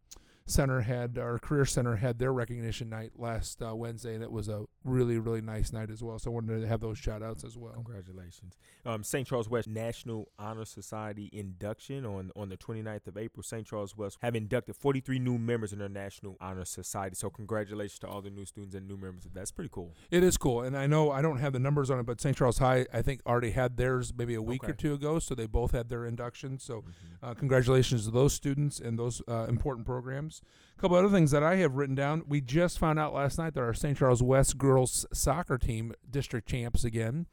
Center 0.47 0.81
had 0.81 1.17
our 1.17 1.38
Career 1.39 1.65
Center 1.65 1.97
had 1.97 2.17
their 2.19 2.33
recognition 2.33 2.89
night 2.89 3.12
last 3.17 3.62
uh, 3.62 3.75
Wednesday, 3.75 4.15
and 4.15 4.23
it 4.23 4.31
was 4.31 4.47
a 4.47 4.65
really 4.83 5.19
really 5.19 5.41
nice 5.41 5.71
night 5.73 5.89
as 5.91 6.01
well. 6.01 6.17
So 6.17 6.31
I 6.31 6.33
wanted 6.33 6.62
to 6.62 6.67
have 6.67 6.79
those 6.79 6.97
shout 6.97 7.21
outs 7.21 7.43
as 7.43 7.57
well. 7.57 7.73
Congratulations. 7.73 8.55
Um, 8.86 9.03
St. 9.03 9.27
Charles 9.27 9.49
West 9.49 9.67
National 9.67 10.29
Honor 10.39 10.63
Society 10.63 11.29
induction 11.33 12.05
on, 12.05 12.31
on 12.38 12.47
the 12.47 12.55
29th 12.57 13.07
of 13.07 13.17
April. 13.17 13.43
St. 13.43 13.67
Charles 13.67 13.97
West 13.97 14.17
have 14.21 14.33
inducted 14.36 14.77
43 14.77 15.19
new 15.19 15.38
members 15.38 15.73
in 15.73 15.79
their 15.79 15.89
National 15.89 16.38
Honor 16.39 16.63
Society. 16.63 17.15
So 17.15 17.29
congratulations 17.29 17.99
to 17.99 18.07
all 18.07 18.21
the 18.21 18.29
new 18.29 18.45
students 18.45 18.75
and 18.75 18.88
new 18.88 18.95
members. 18.95 19.27
That's 19.33 19.51
pretty 19.51 19.69
cool. 19.73 19.91
It 20.10 20.23
is 20.23 20.38
cool, 20.38 20.62
and 20.62 20.77
I 20.77 20.88
know 20.88 21.12
I 21.12 21.21
don't 21.21 21.39
have 21.39 21.51
the 21.51 21.60
numbers 21.60 21.89
on 21.89 21.99
it, 21.99 22.05
but 22.05 22.21
St. 22.21 22.36
Charles 22.38 22.60
High 22.60 22.86
I 22.93 23.01
think 23.01 23.19
already 23.25 23.51
had 23.51 23.75
theirs 23.75 24.13
maybe 24.17 24.36
a 24.36 24.41
week 24.41 24.67
or 24.67 24.73
two 24.73 24.93
ago, 24.93 25.19
so 25.19 25.36
they 25.36 25.47
both 25.47 25.71
had 25.71 25.89
their 25.89 26.05
induction. 26.05 26.57
So 26.57 26.81
Mhm. 26.81 26.83
uh, 27.21 27.33
congratulations 27.33 28.05
to 28.05 28.12
those 28.12 28.31
students 28.33 28.79
and 28.79 28.97
those 28.97 29.21
uh, 29.27 29.47
important 29.49 29.86
programs. 29.86 30.37
A 30.78 30.82
couple 30.82 30.95
other 30.97 31.10
things 31.10 31.32
that 31.32 31.43
I 31.43 31.56
have 31.58 31.76
written 31.76 31.95
down. 31.95 32.23
We 32.28 32.39
just 32.41 32.78
found 32.78 33.00
out 33.00 33.13
last 33.13 33.38
night 33.38 33.54
that 33.56 33.62
our 33.62 33.73
St. 33.73 33.97
Charles 33.97 34.21
West 34.21 34.58
girls 34.58 35.06
soccer 35.12 35.58
team 35.58 35.93
district 36.10 36.47
champs 36.47 36.84
again, 36.84 37.26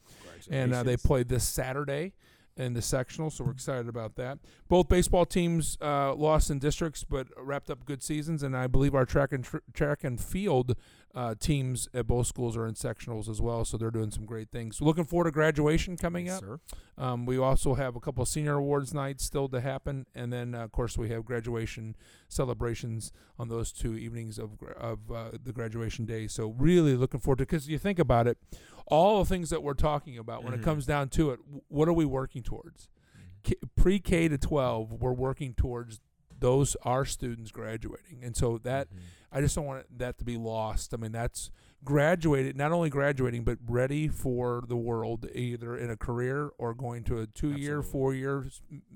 and 0.51 0.73
uh, 0.73 0.83
they 0.83 0.97
played 0.97 1.29
this 1.29 1.45
Saturday 1.45 2.15
in 2.57 2.73
the 2.75 2.83
sectional, 2.83 3.31
so 3.31 3.45
we're 3.45 3.51
excited 3.51 3.89
about 3.89 4.15
that. 4.17 4.39
Both 4.69 4.89
baseball 4.89 5.27
teams 5.27 5.77
uh, 5.83 6.15
lost 6.15 6.51
in 6.51 6.59
districts, 6.61 7.03
but 7.05 7.27
wrapped 7.37 7.69
up 7.71 7.85
good 7.85 8.03
seasons, 8.03 8.43
and 8.43 8.57
I 8.57 8.67
believe 8.69 8.95
our 8.95 9.05
track 9.05 9.33
and 9.33 9.43
tr- 9.45 9.59
track 9.73 10.05
and 10.05 10.21
field 10.21 10.77
uh, 11.17 11.35
teams 11.39 11.89
at 11.95 12.07
both 12.07 12.27
schools 12.27 12.57
are 12.57 12.67
in 12.67 12.75
sectionals 12.75 13.29
as 13.29 13.41
well, 13.41 13.65
so 13.65 13.77
they're 13.77 13.91
doing 13.91 14.11
some 14.11 14.25
great 14.25 14.51
things. 14.51 14.81
Looking 14.81 15.05
forward 15.05 15.25
to 15.25 15.31
graduation 15.31 15.97
coming 15.97 16.27
Yes, 16.27 16.39
up. 16.39 16.41
sir. 16.45 16.59
Um, 16.97 17.27
we 17.27 17.39
also 17.39 17.75
have 17.75 17.95
a 17.97 18.01
couple 18.01 18.23
of 18.23 18.29
senior 18.29 18.55
awards 18.55 18.93
nights 18.95 19.25
still 19.25 19.49
to 19.49 19.61
happen, 19.61 20.07
and 20.15 20.33
then 20.33 20.55
uh, 20.55 20.65
of 20.65 20.73
course 20.73 20.97
we 20.99 21.09
have 21.11 21.25
graduation 21.25 21.95
celebrations 22.29 23.13
on 23.39 23.49
those 23.49 23.73
two 23.73 23.95
evenings 23.97 24.39
of 24.39 24.51
of 24.77 24.99
uh, 25.13 25.31
the 25.43 25.53
graduation 25.53 26.05
day. 26.05 26.27
So 26.27 26.55
really 26.59 26.95
looking 26.97 27.21
forward 27.21 27.39
to 27.39 27.43
because 27.47 27.69
you 27.69 27.79
think 27.79 27.99
about 28.01 28.27
it, 28.27 28.39
all 28.87 29.19
the 29.21 29.29
things 29.29 29.51
that 29.51 29.63
we're 29.63 29.75
talking 29.75 30.19
about 30.19 30.45
when 30.45 30.53
Mhm. 30.53 30.59
it 30.59 30.63
comes 30.63 30.87
down 30.87 31.09
to 31.11 31.31
it, 31.31 31.41
what 31.69 31.89
are 31.89 31.93
we 31.93 32.05
working 32.05 32.43
towards? 32.43 32.89
Mm-hmm. 33.17 33.29
K- 33.45 33.55
pre-K 33.77 34.29
to 34.29 34.39
12, 34.39 34.93
we're 34.93 35.13
working 35.13 35.55
towards 35.55 36.01
those 36.39 36.75
our 36.83 37.05
students 37.05 37.51
graduating, 37.51 38.23
and 38.23 38.37
so 38.37 38.59
that 38.59 38.89
Mhm. 38.93 38.99
I 39.35 39.41
just 39.41 39.55
don't 39.57 39.67
want 39.67 39.99
that 39.99 40.17
to 40.19 40.25
be 40.25 40.37
lost. 40.37 40.95
I 40.95 40.97
mean, 40.97 41.11
that's 41.13 41.51
graduated, 41.85 42.57
not 42.57 42.73
only 42.73 42.89
graduating, 42.89 43.45
but 43.45 43.59
ready 43.67 44.09
for 44.09 44.63
the 44.69 44.77
world, 44.77 45.27
either 45.35 45.77
in 45.77 45.91
a 45.91 45.97
career 45.97 46.51
or 46.57 46.73
going 46.73 47.05
to 47.05 47.19
a 47.21 47.27
two 47.27 47.53
year, 47.53 47.83
four 47.83 48.15
year 48.15 48.47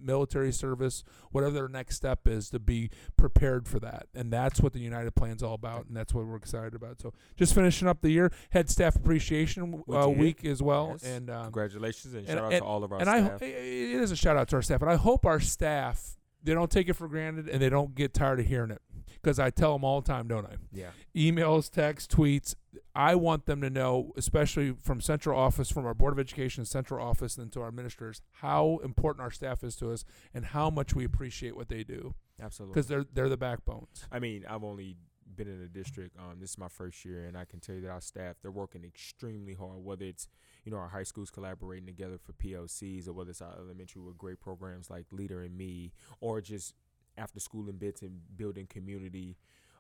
military 0.01 0.53
service, 0.53 1.05
whatever 1.31 1.53
their 1.53 1.69
next 1.69 1.97
step 1.97 2.27
is 2.27 2.49
to 2.51 2.59
be 2.59 2.91
prepared 3.17 3.69
for 3.69 3.79
that. 3.81 4.07
And 4.15 4.33
that's 4.33 4.61
what 4.61 4.73
the 4.73 4.81
United 4.81 5.15
Plan 5.15 5.37
is 5.37 5.43
all 5.43 5.55
about, 5.55 5.87
and 5.87 5.97
that's 5.97 6.15
what 6.15 6.25
we're 6.27 6.37
excited 6.37 6.75
about. 6.75 7.01
So 7.01 7.13
just 7.37 7.55
finishing 7.55 7.89
up 7.89 8.01
the 8.01 8.11
year, 8.11 8.33
Head 8.51 8.71
staff 8.71 8.97
appreciation 8.97 9.83
uh, 9.93 10.09
week 10.09 10.45
as 10.45 10.63
well. 10.63 10.91
Yes. 10.93 11.03
And, 11.03 11.31
um, 11.31 11.43
Congratulations 11.45 12.15
and, 12.15 12.27
and- 12.29 12.39
shout 12.39 12.45
out 12.45 12.53
and- 12.53 12.63
to 12.63 12.67
all 12.67 12.85
of 12.85 12.93
our 12.93 13.01
and 13.01 13.11
I, 13.11 13.19
it 13.41 13.43
is 13.45 14.11
a 14.13 14.17
shout 14.17 14.37
out 14.37 14.49
to 14.49 14.57
our 14.57 14.63
staff, 14.63 14.81
and 14.83 14.91
I 14.91 14.97
hope 14.97 15.27
our 15.27 15.41
staff 15.41 16.15
they 16.43 16.55
don't 16.55 16.71
take 16.71 16.89
it 16.89 16.93
for 16.95 17.09
granted 17.09 17.49
and 17.49 17.61
they 17.61 17.69
don't 17.69 17.95
get 17.97 18.15
tired 18.15 18.39
of 18.39 18.47
hearing 18.47 18.71
it 18.71 18.81
because 19.23 19.39
I 19.39 19.51
tell 19.51 19.73
them 19.73 19.85
all 19.85 20.01
the 20.01 20.09
time, 20.09 20.29
don't 20.29 20.47
I? 20.47 20.57
yeah. 20.73 20.91
emails, 21.15 21.71
texts, 21.71 22.13
tweets. 22.13 22.55
I 22.95 23.15
want 23.15 23.47
them 23.47 23.61
to 23.61 23.71
know, 23.71 24.13
especially 24.17 24.73
from 24.73 25.01
central 25.01 25.39
office, 25.39 25.71
from 25.71 25.87
our 25.87 25.95
board 25.95 26.13
of 26.13 26.19
education 26.19 26.65
central 26.65 27.05
office, 27.05 27.37
and 27.37 27.53
to 27.53 27.61
our 27.61 27.71
ministers, 27.71 28.23
how 28.33 28.81
important 28.83 29.23
our 29.23 29.31
staff 29.31 29.63
is 29.65 29.77
to 29.77 29.93
us 29.93 30.05
and 30.35 30.47
how 30.47 30.71
much 30.71 30.95
we 30.95 31.05
appreciate 31.05 31.57
what 31.57 31.69
they 31.69 31.85
do 31.85 32.15
Absolutely. 32.41 32.75
because 32.75 32.89
they're 32.89 33.05
they're 33.13 33.29
the 33.29 33.37
backbones. 33.37 34.07
I 34.11 34.19
mean, 34.19 34.45
I've 34.49 34.65
only 34.65 34.97
been 35.37 35.49
in 35.49 35.61
the 35.61 35.69
district. 35.69 36.17
Um, 36.19 36.39
this 36.41 36.51
is 36.51 36.59
my 36.59 36.69
first 36.69 37.05
year, 37.05 37.27
and 37.27 37.37
I 37.37 37.45
can 37.45 37.61
tell 37.61 37.75
you 37.77 37.83
that 37.83 37.91
our 37.91 38.01
staff 38.01 38.37
they're 38.43 38.51
working 38.51 38.85
extremely 38.85 39.55
hard. 39.55 39.85
Whether 39.85 40.07
it's 40.07 40.29
you 40.65 40.73
know 40.73 40.79
our 40.79 40.89
high 40.89 41.03
schools 41.05 41.31
collaborating 41.31 41.87
together 41.87 42.19
for 42.19 42.33
PLCs, 42.33 43.09
or 43.09 43.13
whether 43.13 43.31
it's 43.31 43.43
our 43.43 43.55
elementary 43.59 44.03
with 44.03 44.19
great 44.19 44.41
programs 44.41 44.91
like 44.91 45.07
Leader 45.13 45.43
and 45.43 45.57
Me, 45.57 45.93
or 46.21 46.41
just 46.41 46.75
after 47.19 47.41
school 47.41 47.69
and 47.69 47.79
bits 47.79 48.03
and 48.03 48.21
building 48.37 48.67
community. 48.67 49.37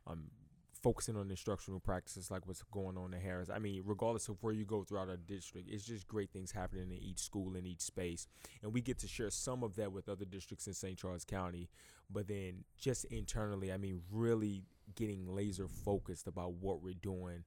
Um, 0.06 0.24
focusing 0.82 1.16
on 1.16 1.30
instructional 1.30 1.80
practices 1.80 2.30
like 2.30 2.46
what's 2.46 2.62
going 2.70 2.96
on 2.96 3.12
in 3.12 3.20
Harris. 3.20 3.50
I 3.52 3.58
mean, 3.58 3.82
regardless 3.84 4.28
of 4.28 4.36
where 4.42 4.52
you 4.52 4.64
go 4.64 4.84
throughout 4.84 5.08
our 5.08 5.16
district, 5.16 5.68
it's 5.70 5.84
just 5.84 6.06
great 6.06 6.30
things 6.30 6.52
happening 6.52 6.90
in 6.90 7.02
each 7.02 7.18
school 7.18 7.56
in 7.56 7.66
each 7.66 7.80
space. 7.80 8.26
And 8.62 8.72
we 8.72 8.80
get 8.80 8.98
to 9.00 9.08
share 9.08 9.30
some 9.30 9.62
of 9.62 9.74
that 9.76 9.92
with 9.92 10.08
other 10.08 10.24
districts 10.24 10.66
in 10.66 10.74
St. 10.74 10.96
Charles 10.96 11.24
County. 11.24 11.68
But 12.10 12.28
then 12.28 12.64
just 12.78 13.04
internally, 13.06 13.72
I 13.72 13.76
mean, 13.76 14.02
really 14.10 14.62
getting 14.94 15.26
laser 15.26 15.68
focused 15.68 16.26
about 16.26 16.54
what 16.54 16.82
we're 16.82 16.94
doing. 16.94 17.44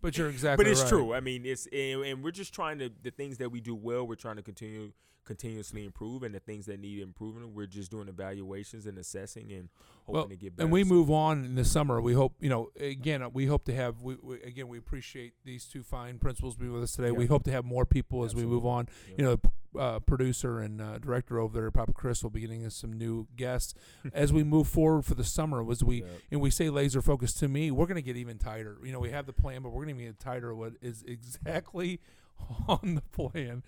But 0.00 0.16
you're 0.18 0.28
exactly 0.36 0.64
But 0.64 0.70
it's 0.70 0.80
right. 0.82 0.88
true. 0.88 1.14
I 1.14 1.20
mean, 1.20 1.44
it's 1.44 1.66
and, 1.66 2.04
and 2.04 2.24
we're 2.24 2.30
just 2.30 2.52
trying 2.54 2.78
to 2.78 2.90
the 3.02 3.10
things 3.10 3.38
that 3.38 3.50
we 3.50 3.60
do 3.60 3.74
well. 3.74 4.06
We're 4.06 4.14
trying 4.16 4.36
to 4.36 4.42
continue 4.42 4.92
continuously 5.24 5.84
improve, 5.84 6.24
and 6.24 6.34
the 6.34 6.40
things 6.40 6.66
that 6.66 6.80
need 6.80 6.98
improvement, 7.00 7.54
we're 7.54 7.66
just 7.66 7.88
doing 7.88 8.08
evaluations 8.08 8.86
and 8.86 8.98
assessing 8.98 9.52
and 9.52 9.68
hoping 10.06 10.14
Well, 10.14 10.28
to 10.28 10.34
get 10.36 10.56
better. 10.56 10.64
and 10.64 10.72
we 10.72 10.82
move 10.82 11.08
on 11.08 11.44
in 11.44 11.54
the 11.54 11.64
summer. 11.64 12.00
We 12.00 12.14
hope, 12.14 12.34
you 12.40 12.48
know, 12.48 12.70
again, 12.80 13.24
we 13.32 13.46
hope 13.46 13.64
to 13.66 13.74
have. 13.74 14.02
We, 14.02 14.16
we 14.20 14.42
again, 14.42 14.66
we 14.66 14.78
appreciate 14.78 15.34
these 15.44 15.66
two 15.66 15.82
fine 15.84 16.18
principals 16.18 16.56
being 16.56 16.72
with 16.72 16.82
us 16.82 16.92
today. 16.92 17.08
Yeah. 17.08 17.14
We 17.18 17.26
hope 17.26 17.44
to 17.44 17.52
have 17.52 17.64
more 17.64 17.86
people 17.86 18.24
as 18.24 18.34
we 18.34 18.44
move 18.44 18.66
on. 18.66 18.88
Yeah. 19.10 19.14
You 19.18 19.24
know, 19.24 19.36
uh, 19.78 19.98
producer 20.00 20.58
and 20.58 20.80
uh, 20.80 20.98
director 20.98 21.38
over 21.38 21.58
there, 21.60 21.70
Papa 21.70 21.92
Chris, 21.92 22.22
will 22.22 22.30
be 22.30 22.40
getting 22.40 22.64
us 22.66 22.74
some 22.74 22.92
new 22.92 23.28
guests 23.36 23.74
as 24.12 24.32
we 24.32 24.42
move 24.42 24.66
forward 24.68 25.04
for 25.04 25.14
the 25.14 25.24
summer. 25.24 25.62
Was 25.62 25.84
we 25.84 26.02
Yeah. 26.02 26.08
and 26.32 26.40
we 26.40 26.50
say 26.50 26.70
laser 26.70 27.00
focus 27.02 27.32
to 27.34 27.48
me, 27.48 27.70
we're 27.70 27.86
going 27.86 27.94
to 27.96 28.02
get 28.02 28.16
even 28.16 28.38
tighter. 28.38 28.78
You 28.84 28.92
know, 28.92 28.98
we 29.00 29.10
have 29.10 29.26
the 29.26 29.32
plan, 29.32 29.62
but 29.62 29.70
we're 29.70 29.84
going 29.84 29.98
to 29.98 30.04
get 30.04 30.18
tighter. 30.18 30.54
What 30.54 30.72
is 30.82 31.02
exactly 31.06 32.00
on 32.68 32.94
the 32.96 33.02
plan? 33.12 33.62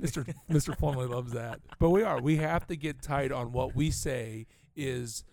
Mr. 0.00 0.32
Mr. 0.50 0.76
Plumley 0.76 1.06
loves 1.06 1.32
that, 1.32 1.60
but 1.78 1.90
we 1.90 2.02
are. 2.02 2.20
We 2.20 2.36
have 2.36 2.66
to 2.68 2.76
get 2.76 3.02
tight 3.02 3.30
on 3.32 3.52
what 3.52 3.74
we 3.74 3.90
say 3.90 4.46
is 4.76 5.24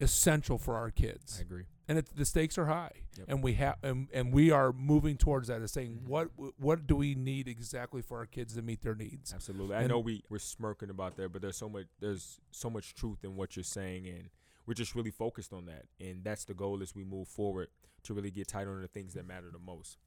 essential 0.00 0.56
for 0.58 0.76
our 0.76 0.90
kids, 0.90 1.36
I 1.38 1.42
agree. 1.42 1.64
And 1.90 1.98
it, 1.98 2.06
the 2.16 2.24
stakes 2.24 2.56
are 2.56 2.66
high, 2.66 2.92
Yep. 3.18 3.26
and 3.28 3.42
we 3.42 3.54
have 3.54 3.76
and, 3.82 4.06
and 4.14 4.32
we 4.32 4.50
are 4.52 4.72
moving 4.72 5.16
towards 5.16 5.48
that. 5.48 5.60
As 5.60 5.72
saying 5.72 6.02
Mhm. 6.04 6.06
what 6.08 6.28
what 6.58 6.86
do 6.86 6.94
we 6.96 7.14
need 7.16 7.48
exactly 7.48 8.00
for 8.00 8.18
our 8.18 8.26
kids 8.26 8.54
to 8.54 8.62
meet 8.62 8.80
their 8.82 8.94
needs? 8.94 9.34
Absolutely. 9.34 9.74
I 9.76 9.86
know 9.88 9.98
we 9.98 10.22
we're 10.30 10.38
smirking 10.38 10.88
about 10.88 11.16
that, 11.16 11.32
but 11.32 11.42
there's 11.42 11.56
so 11.56 11.68
much 11.68 11.86
there's 11.98 12.40
so 12.52 12.70
much 12.70 12.94
truth 12.94 13.24
in 13.24 13.34
what 13.36 13.56
you're 13.56 13.64
saying, 13.64 14.06
and 14.06 14.30
we're 14.66 14.74
just 14.74 14.94
really 14.94 15.10
focused 15.10 15.52
on 15.52 15.66
that, 15.66 15.86
and 15.98 16.22
that's 16.22 16.44
the 16.44 16.54
goal 16.54 16.80
as 16.80 16.94
we 16.94 17.02
move 17.02 17.26
forward 17.26 17.68
to 18.04 18.14
really 18.14 18.30
get 18.30 18.46
tight 18.46 18.68
on 18.68 18.80
the 18.80 18.88
things 18.88 19.14
that 19.14 19.26
matter 19.26 19.50
the 19.50 19.58
most. 19.58 19.98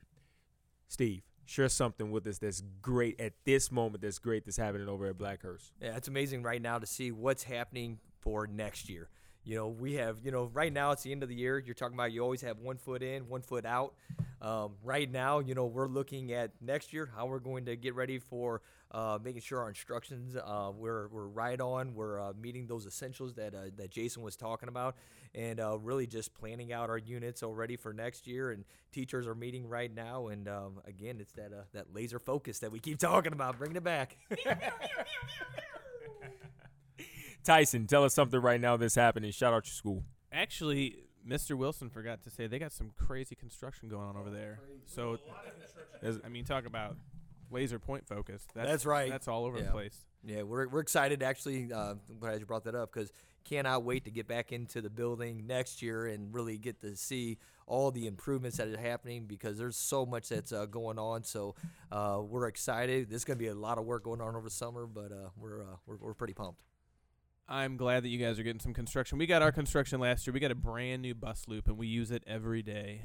Steve, 0.88 1.24
share 1.46 1.68
something 1.70 2.12
with 2.12 2.26
us 2.28 2.38
that's 2.38 2.64
great 2.82 3.20
at 3.20 3.34
this 3.44 3.72
moment. 3.72 4.02
That's 4.02 4.20
great. 4.20 4.46
That's 4.46 4.58
happening 4.58 4.88
over 4.88 5.08
at 5.08 5.18
Blackhurst. 5.18 5.72
Yeah, 5.82 5.98
it's 5.98 6.08
amazing 6.08 6.44
right 6.44 6.62
now 6.62 6.80
to 6.80 6.86
see 6.86 7.12
what's 7.12 7.44
happening 7.44 8.00
for 8.22 8.48
next 8.48 8.90
year. 8.90 9.10
You 9.46 9.56
know, 9.56 9.68
we 9.68 9.96
have, 9.96 10.20
you 10.24 10.32
know, 10.32 10.50
right 10.54 10.72
now 10.72 10.92
it's 10.92 11.04
the 11.04 11.12
end 11.12 11.22
of 11.22 11.30
the 11.30 11.36
year. 11.36 11.60
You're 11.60 11.74
talking 11.74 11.96
about 11.96 12.14
you 12.14 12.22
always 12.22 12.42
have 12.42 12.60
one 12.60 12.78
foot 12.78 13.04
in, 13.04 13.28
one 13.28 13.42
foot 13.42 13.66
out. 13.66 13.94
Um, 14.42 14.74
right 14.84 15.10
now, 15.10 15.40
you 15.40 15.54
know, 15.54 15.66
we're 15.66 15.88
looking 15.88 16.32
at 16.34 16.52
next 16.62 16.94
year, 16.94 17.10
how 17.14 17.26
we're 17.26 17.40
going 17.40 17.66
to 17.66 17.76
get 17.76 17.94
ready 17.94 18.20
for 18.20 18.62
uh, 18.92 19.20
making 19.22 19.42
sure 19.42 19.60
our 19.60 19.70
instructions 19.70 20.36
uh, 20.36 20.72
we're, 20.74 21.08
we're 21.10 21.28
right 21.28 21.60
on. 21.60 21.94
We're 21.94 22.22
uh, 22.22 22.34
meeting 22.42 22.68
those 22.68 22.86
essentials 22.86 23.34
that, 23.36 23.54
uh, 23.54 23.70
that 23.78 23.92
Jason 23.92 24.24
was 24.24 24.38
talking 24.38 24.70
about 24.70 24.96
and 25.36 25.60
uh, 25.60 25.78
really 25.78 26.08
just 26.08 26.34
planning 26.34 26.72
out 26.72 26.90
our 26.90 26.98
units 26.98 27.44
already 27.44 27.76
for 27.76 27.92
next 27.92 28.28
year. 28.28 28.52
And 28.52 28.64
teachers 28.94 29.28
are 29.28 29.36
meeting 29.36 29.68
right 29.68 29.94
now. 29.94 30.28
And 30.28 30.48
um, 30.48 30.80
again, 30.86 31.18
it's 31.20 31.34
that, 31.34 31.52
uh, 31.52 31.64
that 31.74 31.94
laser 31.94 32.20
focus 32.20 32.60
that 32.60 32.72
we 32.72 32.80
keep 32.80 33.00
talking 33.00 33.34
about, 33.34 33.58
bringing 33.58 33.78
it 33.78 33.84
back. 33.84 34.18
Tyson, 37.44 37.88
tell 37.88 38.04
us 38.04 38.14
something 38.14 38.40
right 38.40 38.60
now 38.62 38.78
that's 38.78 38.96
happening. 38.96 39.32
Shout 39.32 39.54
out 39.54 39.66
your 39.66 39.74
school. 39.74 40.04
Actually, 40.32 40.98
Mr. 41.28 41.56
Wilson 41.58 41.90
forgot 41.90 42.24
to 42.24 42.30
say 42.30 42.48
they 42.48 42.60
got 42.60 42.72
some 42.72 42.92
crazy 42.98 43.36
construction 43.36 43.90
going 43.90 44.08
on 44.08 44.18
over 44.18 44.30
there. 44.30 44.60
So, 44.86 45.18
I 46.26 46.30
mean, 46.30 46.46
talk 46.46 46.66
about 46.66 46.96
laser 47.52 47.80
point 47.80 48.08
focus. 48.08 48.46
That's, 48.54 48.70
That's 48.70 48.86
right. 48.86 49.10
That's 49.12 49.28
all 49.28 49.46
over 49.46 49.58
Yeah. 49.58 49.66
the 49.66 49.72
place. 49.72 50.06
Yeah, 50.26 50.44
we're, 50.44 50.68
we're 50.70 50.80
excited 50.80 51.22
actually. 51.22 51.72
Uh, 51.72 51.96
I'm 52.10 52.20
glad 52.20 52.40
you 52.40 52.46
brought 52.46 52.64
that 52.64 52.76
up 52.76 52.92
because 52.94 53.12
cannot 53.44 53.84
wait 53.84 54.06
to 54.06 54.10
get 54.12 54.26
back 54.26 54.54
into 54.54 54.80
the 54.82 54.90
building 54.90 55.46
next 55.46 55.82
year 55.82 56.06
and 56.06 56.34
really 56.34 56.58
get 56.58 56.80
to 56.80 56.96
see 56.96 57.38
all 57.68 57.92
the 57.92 58.08
improvements 58.08 58.56
that 58.56 58.70
are 58.70 58.78
happening 58.78 59.26
because 59.26 59.58
there's 59.58 59.76
so 59.76 60.06
much 60.06 60.30
that's 60.30 60.54
uh, 60.54 60.66
going 60.66 60.98
on. 60.98 61.24
So 61.26 61.56
uh, 61.92 62.22
we're 62.26 62.48
excited. 62.48 63.10
There's 63.10 63.26
going 63.26 63.38
to 63.38 63.44
be 63.44 63.50
a 63.50 63.54
lot 63.56 63.78
of 63.78 63.84
work 63.84 64.06
going 64.06 64.22
on 64.22 64.34
over 64.38 64.50
summer, 64.50 64.86
but 64.88 65.12
uh, 65.12 65.30
we're, 65.38 65.62
uh, 65.62 65.66
we're 65.86 65.98
we're 65.98 66.14
pretty 66.14 66.34
pumped. 66.34 66.62
I'm 67.48 67.76
glad 67.78 68.04
that 68.04 68.10
you 68.10 68.18
guys 68.18 68.40
are 68.40 68.44
getting 68.44 68.62
some 68.62 68.74
construction. 68.74 69.18
We 69.18 69.26
got 69.26 69.42
our 69.42 69.52
construction 69.52 70.00
last 70.00 70.26
year. 70.26 70.34
We 70.34 70.40
got 70.40 70.52
a 70.52 70.56
brand 70.56 71.02
new 71.02 71.14
bus 71.14 71.46
loop, 71.48 71.68
and 71.68 71.78
we 71.78 71.88
use 71.88 72.10
it 72.10 72.24
every 72.26 72.62
day. 72.62 73.02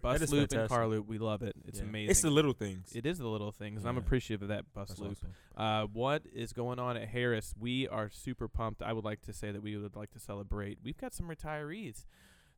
Bus 0.00 0.22
is 0.22 0.32
loop 0.32 0.50
and 0.52 0.66
car 0.68 0.86
loop, 0.86 1.06
we 1.06 1.18
love 1.18 1.42
it. 1.42 1.54
It's 1.66 1.78
Yeah. 1.80 1.84
amazing. 1.84 2.10
It's 2.10 2.22
the 2.22 2.30
little 2.30 2.54
things. 2.54 2.92
It 2.96 3.04
is 3.04 3.18
the 3.18 3.28
little 3.28 3.52
things. 3.52 3.80
and 3.82 3.88
I'm 3.88 3.98
appreciative 3.98 4.40
of 4.42 4.48
that 4.48 4.72
bus 4.72 4.88
That's 4.88 5.00
loop. 5.00 5.10
awesome. 5.18 5.32
Uh, 5.56 5.86
what 5.92 6.22
is 6.32 6.54
going 6.54 6.78
on 6.78 6.96
at 6.96 7.08
Harris? 7.08 7.54
We 7.58 7.86
are 7.86 8.08
super 8.08 8.48
pumped. 8.48 8.80
I 8.82 8.94
would 8.94 9.04
like 9.04 9.20
to 9.22 9.34
say 9.34 9.52
that 9.52 9.60
we 9.62 9.76
would 9.76 9.96
like 9.96 10.10
to 10.12 10.18
celebrate. 10.18 10.78
We've 10.82 10.96
got 10.96 11.12
some 11.12 11.28
retirees. 11.28 12.06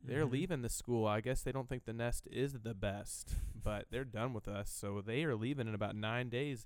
They're 0.05 0.25
Mhm. 0.27 0.31
leaving 0.33 0.63
the 0.63 0.69
school. 0.69 1.05
I 1.07 1.21
guess 1.21 1.43
they 1.43 1.51
don't 1.51 1.69
think 1.69 1.85
the 1.85 1.93
nest 1.93 2.29
is 2.31 2.61
the 2.61 2.75
best, 2.75 3.35
but 3.61 3.87
they're 3.91 4.05
done 4.05 4.35
with 4.35 4.47
us. 4.47 4.71
So 4.71 5.01
they 5.01 5.25
are 5.25 5.35
leaving 5.35 5.67
in 5.67 5.75
about 5.75 5.97
nine 5.97 6.29
days. 6.29 6.65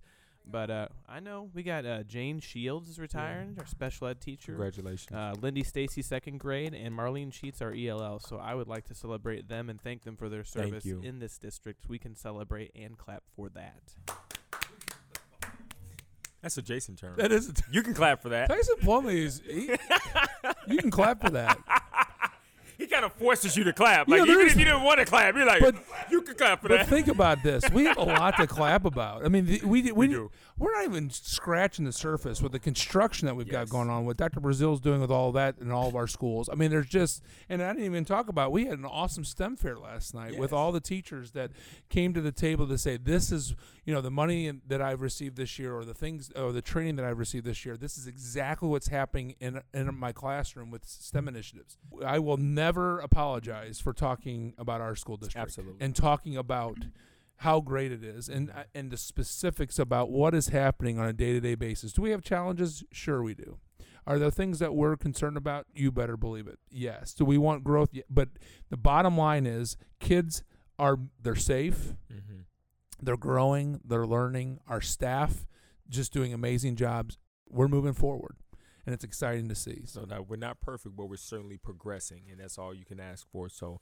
But 0.48 0.70
uh, 0.70 0.88
I 1.09 1.18
know 1.20 1.50
we 1.52 1.62
got 1.64 1.85
uh, 1.85 2.04
Jane 2.04 2.38
Shields 2.40 2.88
is 2.88 2.98
retiring, 3.00 3.56
our 3.59 3.66
special 3.66 4.06
ed 4.06 4.20
teacher. 4.20 4.52
Congratulations. 4.52 5.11
Uh, 5.12 5.35
Lindy 5.40 5.64
Stacy, 5.64 6.02
second 6.02 6.38
grade, 6.38 6.72
and 6.72 6.94
Marlene 6.96 7.32
Sheets, 7.32 7.61
our 7.61 7.74
ELL. 7.74 8.20
So 8.20 8.37
I 8.37 8.54
would 8.54 8.68
like 8.68 8.85
to 8.87 8.94
celebrate 8.94 9.48
them 9.48 9.68
and 9.68 9.80
thank 9.80 10.04
them 10.04 10.16
for 10.16 10.28
their 10.28 10.44
service 10.44 10.85
in 11.02 11.18
this 11.18 11.37
district. 11.38 11.88
We 11.88 11.98
can 11.98 12.14
celebrate 12.14 12.70
and 12.76 12.96
clap 12.96 13.24
for 13.35 13.48
that. 13.50 13.94
That's 16.42 16.59
a 16.59 16.62
Jason 16.62 16.94
term. 16.94 17.14
That 17.16 17.32
is 17.32 17.52
You 17.72 17.82
can 17.82 17.92
clap 17.92 18.22
for 18.22 18.28
that. 18.28 18.48
Tyson 18.48 18.76
Plumley 18.80 19.24
is. 19.24 19.42
He, 19.44 19.74
you 20.68 20.78
can 20.78 20.92
clap 20.92 21.20
for 21.20 21.30
that. 21.30 21.59
He 22.78 22.86
kind 22.86 23.04
of 23.04 23.12
forces 23.14 23.56
you 23.56 23.64
to 23.64 23.72
clap. 23.72 24.06
Like 24.08 24.18
know, 24.26 24.32
even 24.32 24.46
if 24.48 24.56
you 24.56 24.64
didn't 24.64 24.82
want 24.82 24.98
to 25.00 25.06
clap, 25.06 25.34
you're 25.34 25.46
like, 25.46 25.60
But- 25.62 25.76
you 26.10 26.20
can 26.22 26.34
clap 26.34 26.60
for 26.62 26.68
But 26.68 26.78
that. 26.78 26.88
think 26.88 27.08
about 27.08 27.42
this: 27.42 27.64
we 27.72 27.84
have 27.84 27.96
a 27.96 28.02
lot 28.02 28.36
to 28.36 28.46
clap 28.46 28.84
about. 28.84 29.24
I 29.24 29.28
mean, 29.28 29.46
the, 29.46 29.60
we 29.64 29.82
we, 29.82 29.92
We 29.92 30.08
do. 30.08 30.30
We're 30.59 30.73
not 30.73 30.85
even 30.85 31.11
scratching 31.11 31.85
the 31.85 31.92
surface 31.92 32.40
with 32.40 32.53
the 32.53 32.59
construction 32.59 33.27
that 33.27 33.35
we've 33.35 33.49
got 33.49 33.69
going 33.69 33.90
on. 33.90 34.07
What 34.07 34.16
Dr. 34.16 34.40
Brazil's 34.40 34.81
doing 34.81 35.03
with 35.03 35.11
all 35.11 35.31
that 35.33 35.57
in 35.61 35.71
all 35.71 35.87
of 35.87 35.95
our 35.95 36.07
schools. 36.07 36.49
I 36.51 36.55
mean, 36.55 36.71
there's 36.71 36.87
just, 36.87 37.23
and 37.51 37.62
I 37.62 37.73
didn't 37.73 37.85
even 37.85 38.07
talk 38.07 38.29
about. 38.29 38.53
We 38.53 38.64
had 38.64 38.79
an 38.79 38.87
awesome 38.87 39.25
STEM 39.25 39.57
fair 39.57 39.79
last 39.79 40.14
night 40.14 40.38
with 40.38 40.55
all 40.55 40.73
the 40.73 40.81
teachers 40.81 41.33
that 41.33 41.51
came 41.90 42.14
to 42.14 42.23
the 42.23 42.33
table 42.33 42.66
to 42.69 42.79
say, 42.79 42.97
"This 42.97 43.31
is, 43.31 43.55
you 43.85 43.92
know, 43.92 44.01
the 44.01 44.11
money 44.11 44.51
that 44.66 44.81
I've 44.81 45.03
received 45.03 45.37
this 45.37 45.59
year, 45.59 45.75
or 45.75 45.85
the 45.85 45.95
things, 45.95 46.31
or 46.35 46.53
the 46.53 46.62
training 46.62 46.97
that 46.97 47.05
I've 47.05 47.19
received 47.19 47.45
this 47.45 47.66
year. 47.66 47.77
This 47.77 47.99
is 47.99 48.07
exactly 48.07 48.69
what's 48.69 48.88
happening 48.88 49.35
in 49.40 49.61
in 49.75 49.95
my 49.95 50.12
classroom 50.12 50.71
with 50.71 50.87
STEM 50.87 51.29
initiatives. 51.29 51.77
I 52.05 52.19
will 52.19 52.38
never 52.38 52.99
apologize 53.01 53.79
for 53.79 53.92
talking 53.92 54.55
about 54.57 54.81
our 54.81 54.97
school 54.97 55.19
district 55.19 55.49
Absolutely. 55.49 55.85
and 55.85 55.95
talking 55.95 56.37
about 56.37 56.79
how 57.38 57.61
great 57.61 57.92
it 57.92 58.03
is 58.03 58.29
and 58.29 58.51
uh, 58.51 58.64
and 58.75 58.90
the 58.90 58.96
specifics 58.96 59.79
about 59.79 60.11
what 60.11 60.35
is 60.35 60.49
happening 60.49 60.99
on 60.99 61.07
a 61.07 61.12
day-to-day 61.12 61.55
basis. 61.55 61.92
Do 61.92 62.03
we 62.03 62.11
have 62.11 62.22
challenges? 62.22 62.83
Sure 62.92 63.22
we 63.22 63.35
do. 63.35 63.59
Are 64.07 64.18
there 64.18 64.31
things 64.31 64.61
that 64.61 64.75
we're 64.75 64.96
concerned 64.96 65.37
about? 65.37 65.66
You 65.75 65.90
better 65.90 66.16
believe 66.16 66.46
it. 66.46 66.59
Yes. 66.70 67.12
Do 67.12 67.25
we 67.25 67.38
want 67.38 67.64
growth? 67.64 67.90
But 68.09 68.29
the 68.70 68.77
bottom 68.77 69.18
line 69.18 69.46
is 69.46 69.77
kids 69.99 70.44
are 70.79 70.99
they're 71.20 71.35
safe, 71.35 71.94
mm-hmm. 72.12 72.40
they're 73.01 73.16
growing, 73.16 73.81
they're 73.85 74.07
learning. 74.07 74.61
Our 74.68 74.81
staff 74.81 75.46
just 75.88 76.12
doing 76.12 76.33
amazing 76.33 76.77
jobs. 76.77 77.18
We're 77.49 77.68
moving 77.68 77.94
forward. 77.94 78.37
And 78.85 78.94
it's 78.94 79.05
exciting 79.05 79.49
to 79.49 79.57
see. 79.57 79.83
So 79.87 80.05
now 80.09 80.22
we're 80.22 80.37
not 80.37 80.61
perfect, 80.61 80.96
but 80.96 81.09
we're 81.09 81.16
certainly 81.16 81.57
progressing, 81.57 82.22
and 82.31 82.38
that's 82.38 82.57
all 82.57 82.72
you 82.72 82.85
can 82.85 83.01
ask 83.01 83.27
for. 83.33 83.49
So, 83.49 83.81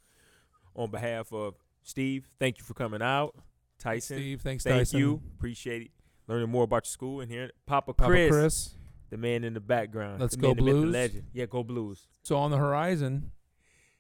on 0.75 0.91
behalf 0.91 1.31
of 1.31 1.57
Steve, 1.85 2.29
thank 2.41 2.59
you 2.59 2.65
for 2.65 2.75
coming 2.75 3.03
out. 3.03 3.35
Tyson, 3.79 4.17
Steve, 4.17 4.41
thanks 4.41 4.65
thank 4.65 4.79
Tyson. 4.81 4.99
you. 4.99 5.23
Appreciate 5.37 5.83
it. 5.83 5.91
Learning 6.27 6.49
more 6.49 6.65
about 6.65 6.87
your 6.87 6.91
school 6.91 7.21
and 7.21 7.31
here, 7.31 7.51
Papa, 7.67 7.93
Papa 7.93 8.09
Chris, 8.11 8.31
Chris. 8.31 8.75
the 9.11 9.19
man 9.19 9.45
in 9.45 9.53
the 9.55 9.61
background. 9.61 10.21
Let's 10.21 10.35
the 10.37 10.41
go 10.43 10.49
man, 10.49 10.57
the 10.57 10.63
myth, 10.63 10.75
the 10.75 10.81
Blues. 10.81 10.93
legend. 10.93 11.25
Yeah, 11.35 11.47
go 11.47 11.63
Blues. 11.63 12.01
So 12.23 12.37
on 12.37 12.51
the 12.51 12.57
horizon, 12.57 13.31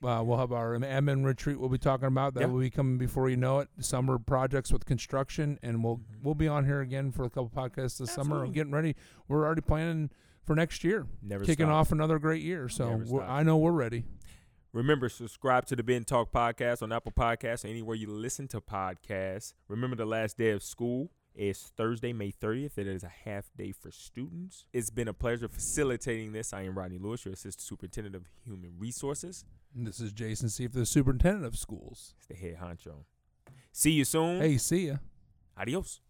uh, 0.02 0.22
we'll 0.24 0.38
have 0.38 0.52
our 0.52 0.74
admin 0.78 1.24
retreat. 1.24 1.60
We'll 1.60 1.68
be 1.68 1.76
talking 1.78 2.06
about 2.08 2.32
that. 2.34 2.40
Yeah. 2.40 2.46
will 2.46 2.60
be 2.60 2.70
coming 2.70 2.96
before 2.96 3.28
you 3.28 3.36
know 3.36 3.58
it. 3.60 3.68
Summer 3.80 4.18
projects 4.18 4.72
with 4.72 4.86
construction, 4.86 5.58
and 5.62 5.84
we'll 5.84 5.98
Mhm. 5.98 6.22
we'll 6.22 6.34
be 6.34 6.48
on 6.48 6.64
here 6.64 6.80
again 6.80 7.12
for 7.12 7.24
a 7.24 7.30
couple 7.30 7.50
podcasts 7.50 7.98
this 7.98 8.10
summer. 8.12 8.36
Absolutely. 8.36 8.54
Getting 8.54 8.72
ready. 8.72 8.96
We're 9.28 9.44
already 9.44 9.60
planning 9.62 10.10
for 10.44 10.54
next 10.56 10.84
year, 10.84 11.06
Never 11.22 11.44
kicking 11.44 11.68
off 11.68 11.90
another 11.92 12.18
great 12.18 12.42
year. 12.42 12.68
So 12.70 13.02
we're. 13.06 13.22
I 13.22 13.42
know 13.42 13.58
we're 13.58 13.72
ready. 13.72 14.04
Remember, 14.74 15.08
subscribe 15.08 15.66
to 15.66 15.76
the 15.76 15.84
Ben 15.84 16.02
Talk 16.02 16.32
podcast 16.32 16.82
on 16.82 16.90
Apple 16.90 17.12
Podcasts 17.12 17.64
or 17.64 17.68
anywhere 17.68 17.94
you 17.94 18.10
listen 18.10 18.48
to 18.48 18.60
podcasts. 18.60 19.54
Remember, 19.68 19.94
the 19.94 20.04
last 20.04 20.36
day 20.36 20.50
of 20.50 20.64
school 20.64 21.12
is 21.32 21.70
Thursday, 21.76 22.12
May 22.12 22.32
30th. 22.32 22.76
It 22.76 22.88
is 22.88 23.04
a 23.04 23.12
half 23.24 23.44
day 23.56 23.70
for 23.70 23.92
students. 23.92 24.64
It's 24.72 24.90
been 24.90 25.06
a 25.06 25.12
pleasure 25.12 25.46
facilitating 25.46 26.32
this. 26.32 26.52
I 26.52 26.62
am 26.62 26.76
Rodney 26.76 26.98
Lewis, 26.98 27.24
your 27.24 27.34
Assistant 27.34 27.62
Superintendent 27.62 28.16
of 28.16 28.24
Human 28.44 28.72
Resources. 28.76 29.44
And 29.76 29.86
this 29.86 30.00
is 30.00 30.12
Jason 30.12 30.48
Seif, 30.48 30.72
the 30.72 30.84
superintendent 30.84 31.46
of 31.46 31.56
schools. 31.56 32.14
It's 32.18 32.26
the 32.26 32.34
head 32.34 32.58
honcho. 32.60 33.04
See 33.70 33.92
you 33.92 34.04
soon. 34.04 34.40
Hey, 34.40 34.56
see 34.56 34.88
ya. 34.88 34.96
Adios. 35.56 36.00